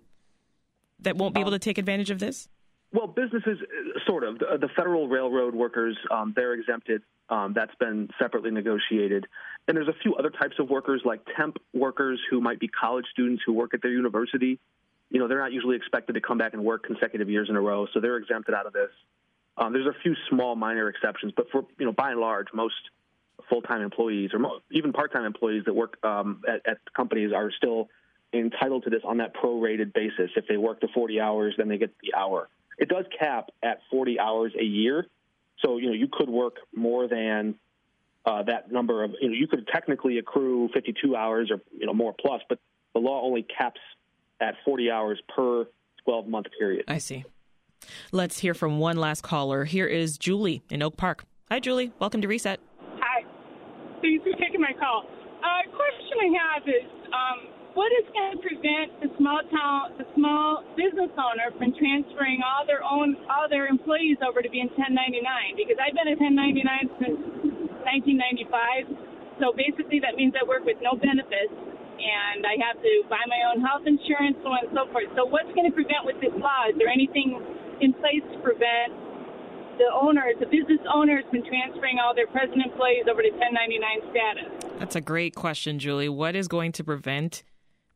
that 1.01 1.16
won't 1.16 1.35
be 1.35 1.40
able 1.40 1.53
to 1.53 1.59
take 1.59 1.79
advantage 1.79 2.11
of 2.11 2.18
this? 2.18 2.49
Well, 2.92 3.07
businesses, 3.07 3.59
uh, 3.61 3.98
sort 4.07 4.24
of. 4.24 4.38
The, 4.38 4.68
federal 4.74 5.09
railroad 5.09 5.55
workers, 5.55 5.96
um, 6.11 6.33
they're 6.35 6.55
exempted. 6.55 7.03
Um, 7.29 7.53
that's 7.55 7.74
been 7.74 8.09
separately 8.18 8.51
negotiated. 8.51 9.27
And 9.66 9.77
there's 9.77 9.88
a 9.88 9.96
few 10.03 10.14
other 10.16 10.31
types 10.31 10.55
of 10.59 10.70
workers, 10.70 11.03
like 11.05 11.20
temp 11.37 11.59
workers 11.74 12.18
who 12.31 12.40
might 12.40 12.59
be 12.59 12.68
college 12.68 13.05
students 13.12 13.42
who 13.44 13.53
work 13.53 13.74
at 13.74 13.83
their 13.83 13.90
university. 13.90 14.59
You 15.11 15.20
know, 15.20 15.29
they're 15.29 15.40
not 15.40 15.53
usually 15.53 15.77
expected 15.77 16.14
to 16.14 16.20
come 16.20 16.38
back 16.38 16.55
and 16.55 16.64
work 16.64 16.85
consecutive 16.85 17.29
years 17.29 17.51
in 17.51 17.57
a 17.57 17.61
row, 17.61 17.87
so 17.92 18.01
they're 18.01 18.16
exempted 18.16 18.55
out 18.55 18.66
of 18.66 18.72
this. 18.72 18.90
Um, 19.59 19.72
there's 19.72 19.87
a 19.87 19.96
few 20.03 20.14
small, 20.31 20.57
minor 20.57 20.88
exceptions, 20.88 21.33
but 21.37 21.51
for 21.51 21.66
you 21.79 21.85
know, 21.85 21.92
by 21.92 22.12
and 22.12 22.20
large, 22.20 22.46
most 22.55 22.77
full-time 23.48 23.83
employees 23.83 24.31
or 24.33 24.38
mo- 24.38 24.61
even 24.70 24.92
part-time 24.92 25.24
employees 25.24 25.64
that 25.66 25.74
work 25.74 25.98
um, 26.05 26.42
at, 26.48 26.66
at 26.66 26.79
companies 26.94 27.33
are 27.35 27.51
still 27.51 27.88
entitled 28.33 28.85
to 28.85 28.90
this 28.90 29.03
on 29.05 29.18
that 29.18 29.35
prorated 29.35 29.92
basis. 29.92 30.31
If 30.37 30.46
they 30.46 30.57
work 30.57 30.81
the 30.81 30.88
40 30.94 31.20
hours, 31.20 31.55
then 31.57 31.68
they 31.68 31.79
get 31.79 31.94
the 32.03 32.14
hour. 32.14 32.48
It 32.78 32.88
does 32.88 33.04
cap 33.18 33.50
at 33.62 33.80
40 33.90 34.20
hours 34.20 34.52
a 34.58 34.64
year. 34.64 35.06
So, 35.64 35.78
you 35.78 35.86
know, 35.88 35.92
you 35.92 36.08
could 36.10 36.28
work 36.28 36.56
more 36.74 37.08
than 37.08 37.56
uh, 38.24 38.44
that 38.44 38.70
number 38.70 39.02
of, 39.02 39.12
you 39.20 39.28
know, 39.28 39.34
you 39.34 39.48
could 39.48 39.66
technically 39.66 40.18
accrue 40.18 40.68
52 40.72 41.16
hours 41.16 41.50
or, 41.50 41.60
you 41.76 41.86
know, 41.86 41.94
more 41.94 42.14
plus, 42.18 42.40
but 42.48 42.58
the 42.94 43.00
law 43.00 43.22
only 43.22 43.42
caps 43.42 43.80
at 44.40 44.54
40 44.64 44.90
hours 44.90 45.20
per 45.34 45.66
12 46.04 46.28
month 46.28 46.46
period. 46.58 46.84
I 46.86 46.98
see. 46.98 47.24
Let's 48.12 48.38
hear 48.38 48.54
from 48.54 48.78
one 48.78 48.96
last 48.96 49.22
caller. 49.22 49.64
Here 49.64 49.86
is 49.86 50.18
Julie 50.18 50.62
in 50.70 50.82
Oak 50.82 50.96
Park. 50.96 51.24
Hi, 51.50 51.60
Julie. 51.60 51.92
Welcome 51.98 52.22
to 52.22 52.28
Reset. 52.28 52.60
Hi. 53.00 53.24
Thanks 54.02 54.24
for 54.24 54.38
taking 54.38 54.60
my 54.60 54.72
call. 54.78 55.04
Uh, 55.38 55.70
question 55.70 56.18
I 56.20 56.54
have 56.54 56.62
is, 56.68 56.90
um, 57.06 57.58
what 57.78 57.94
is 57.94 58.10
going 58.10 58.34
to 58.34 58.42
prevent 58.42 58.90
the 58.98 59.06
small 59.22 59.38
town, 59.54 59.94
the 60.02 60.08
small 60.18 60.66
business 60.74 61.14
owner 61.14 61.54
from 61.54 61.70
transferring 61.78 62.42
all 62.42 62.66
their 62.66 62.82
own, 62.82 63.14
all 63.30 63.46
their 63.46 63.70
employees 63.70 64.18
over 64.18 64.42
to 64.42 64.50
being 64.50 64.66
1099? 64.74 65.22
Because 65.54 65.78
I've 65.78 65.94
been 65.94 66.10
a 66.10 66.18
1099 66.18 66.58
since 66.98 67.22
1995. 67.86 69.38
So 69.38 69.54
basically, 69.54 70.02
that 70.02 70.18
means 70.18 70.34
I 70.34 70.42
work 70.42 70.66
with 70.66 70.82
no 70.82 70.98
benefits 70.98 71.54
and 71.54 72.42
I 72.42 72.58
have 72.66 72.82
to 72.82 72.92
buy 73.06 73.22
my 73.30 73.46
own 73.46 73.62
health 73.62 73.86
insurance, 73.86 74.42
so 74.42 74.50
on 74.50 74.66
and 74.66 74.74
so 74.74 74.90
forth. 74.90 75.06
So, 75.14 75.30
what's 75.30 75.50
going 75.54 75.70
to 75.70 75.74
prevent 75.74 76.02
with 76.02 76.18
this 76.18 76.34
law? 76.34 76.66
Is 76.66 76.74
there 76.82 76.90
anything 76.90 77.38
in 77.78 77.94
place 78.02 78.26
to 78.34 78.38
prevent 78.42 78.90
the 79.78 79.86
owners, 79.94 80.34
the 80.42 80.50
business 80.50 80.82
owners, 80.90 81.22
from 81.30 81.46
transferring 81.46 82.02
all 82.02 82.10
their 82.10 82.26
present 82.26 82.58
employees 82.58 83.06
over 83.06 83.22
to 83.22 83.30
1099 83.30 84.10
status? 84.10 84.50
That's 84.82 84.98
a 84.98 85.02
great 85.02 85.38
question, 85.38 85.78
Julie. 85.78 86.10
What 86.10 86.34
is 86.34 86.46
going 86.50 86.74
to 86.78 86.82
prevent 86.82 87.46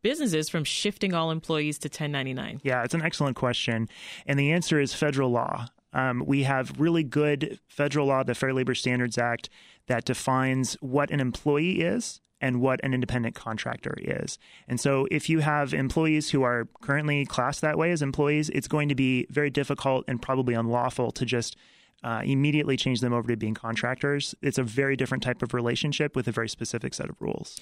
businesses 0.02 0.48
from 0.48 0.64
shifting 0.64 1.14
all 1.14 1.30
employees 1.30 1.78
to 1.78 1.86
1099? 1.86 2.60
Yeah, 2.62 2.82
it's 2.82 2.94
an 2.94 3.02
excellent 3.02 3.36
question. 3.36 3.88
And 4.26 4.38
the 4.38 4.52
answer 4.52 4.80
is 4.80 4.94
federal 4.94 5.30
law. 5.30 5.68
Um, 5.92 6.24
we 6.26 6.44
have 6.44 6.80
really 6.80 7.04
good 7.04 7.58
federal 7.68 8.06
law, 8.06 8.22
the 8.22 8.34
Fair 8.34 8.52
Labor 8.52 8.74
Standards 8.74 9.18
Act, 9.18 9.48
that 9.86 10.04
defines 10.04 10.74
what 10.80 11.10
an 11.10 11.20
employee 11.20 11.80
is 11.80 12.20
and 12.40 12.60
what 12.60 12.80
an 12.82 12.92
independent 12.92 13.34
contractor 13.34 13.94
is. 13.98 14.38
And 14.68 14.80
so, 14.80 15.06
if 15.10 15.28
you 15.28 15.40
have 15.40 15.72
employees 15.72 16.30
who 16.30 16.42
are 16.42 16.66
currently 16.82 17.24
classed 17.24 17.60
that 17.60 17.78
way 17.78 17.92
as 17.92 18.02
employees, 18.02 18.50
it's 18.50 18.68
going 18.68 18.88
to 18.88 18.94
be 18.94 19.26
very 19.30 19.50
difficult 19.50 20.04
and 20.08 20.20
probably 20.20 20.54
unlawful 20.54 21.12
to 21.12 21.24
just 21.24 21.56
uh, 22.02 22.20
immediately 22.24 22.76
change 22.76 23.00
them 23.00 23.12
over 23.12 23.28
to 23.28 23.36
being 23.36 23.54
contractors. 23.54 24.34
It's 24.42 24.58
a 24.58 24.64
very 24.64 24.96
different 24.96 25.22
type 25.22 25.42
of 25.42 25.54
relationship 25.54 26.16
with 26.16 26.26
a 26.26 26.32
very 26.32 26.48
specific 26.48 26.94
set 26.94 27.08
of 27.08 27.20
rules. 27.20 27.60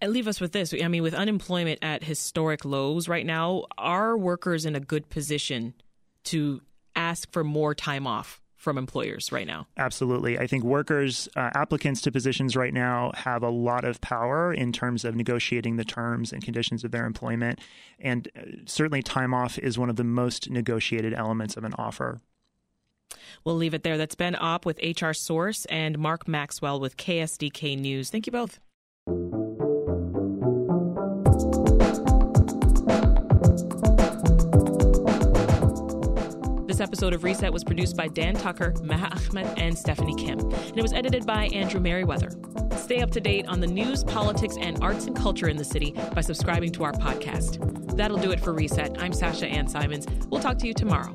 And 0.00 0.12
leave 0.12 0.28
us 0.28 0.40
with 0.40 0.52
this. 0.52 0.74
I 0.74 0.88
mean, 0.88 1.02
with 1.02 1.14
unemployment 1.14 1.78
at 1.82 2.04
historic 2.04 2.64
lows 2.64 3.08
right 3.08 3.26
now, 3.26 3.64
are 3.78 4.16
workers 4.16 4.64
in 4.64 4.74
a 4.74 4.80
good 4.80 5.08
position 5.10 5.74
to 6.24 6.60
ask 6.96 7.30
for 7.32 7.44
more 7.44 7.74
time 7.74 8.06
off 8.06 8.40
from 8.64 8.78
employers 8.78 9.30
right 9.30 9.46
now. 9.46 9.66
Absolutely. 9.76 10.38
I 10.38 10.46
think 10.46 10.64
workers, 10.64 11.28
uh, 11.36 11.50
applicants 11.54 12.00
to 12.02 12.10
positions 12.10 12.56
right 12.56 12.72
now 12.72 13.12
have 13.14 13.42
a 13.42 13.50
lot 13.50 13.84
of 13.84 14.00
power 14.00 14.52
in 14.54 14.72
terms 14.72 15.04
of 15.04 15.14
negotiating 15.14 15.76
the 15.76 15.84
terms 15.84 16.32
and 16.32 16.42
conditions 16.42 16.82
of 16.82 16.90
their 16.90 17.04
employment. 17.04 17.60
And 18.00 18.28
uh, 18.36 18.40
certainly, 18.64 19.02
time 19.02 19.34
off 19.34 19.58
is 19.58 19.78
one 19.78 19.90
of 19.90 19.96
the 19.96 20.04
most 20.04 20.50
negotiated 20.50 21.12
elements 21.12 21.56
of 21.56 21.64
an 21.64 21.74
offer. 21.76 22.22
We'll 23.44 23.56
leave 23.56 23.74
it 23.74 23.82
there. 23.82 23.98
That's 23.98 24.14
Ben 24.14 24.34
Opp 24.34 24.64
with 24.64 24.80
HR 24.82 25.12
Source 25.12 25.66
and 25.66 25.98
Mark 25.98 26.26
Maxwell 26.26 26.80
with 26.80 26.96
KSDK 26.96 27.78
News. 27.78 28.08
Thank 28.08 28.26
you 28.26 28.32
both. 28.32 28.58
Episode 36.84 37.14
of 37.14 37.24
Reset 37.24 37.50
was 37.50 37.64
produced 37.64 37.96
by 37.96 38.08
Dan 38.08 38.34
Tucker, 38.34 38.74
Maha 38.82 39.10
Ahmed, 39.30 39.58
and 39.58 39.76
Stephanie 39.76 40.14
Kim, 40.14 40.38
and 40.38 40.78
it 40.78 40.82
was 40.82 40.92
edited 40.92 41.24
by 41.24 41.46
Andrew 41.46 41.80
Merriweather. 41.80 42.30
Stay 42.76 43.00
up 43.00 43.10
to 43.12 43.20
date 43.20 43.46
on 43.48 43.58
the 43.58 43.66
news, 43.66 44.04
politics, 44.04 44.58
and 44.60 44.78
arts 44.84 45.06
and 45.06 45.16
culture 45.16 45.48
in 45.48 45.56
the 45.56 45.64
city 45.64 45.94
by 46.14 46.20
subscribing 46.20 46.70
to 46.72 46.84
our 46.84 46.92
podcast. 46.92 47.96
That'll 47.96 48.18
do 48.18 48.32
it 48.32 48.40
for 48.40 48.52
Reset. 48.52 49.00
I'm 49.00 49.14
Sasha 49.14 49.46
Ann 49.46 49.66
Simons. 49.66 50.06
We'll 50.28 50.42
talk 50.42 50.58
to 50.58 50.66
you 50.66 50.74
tomorrow. 50.74 51.14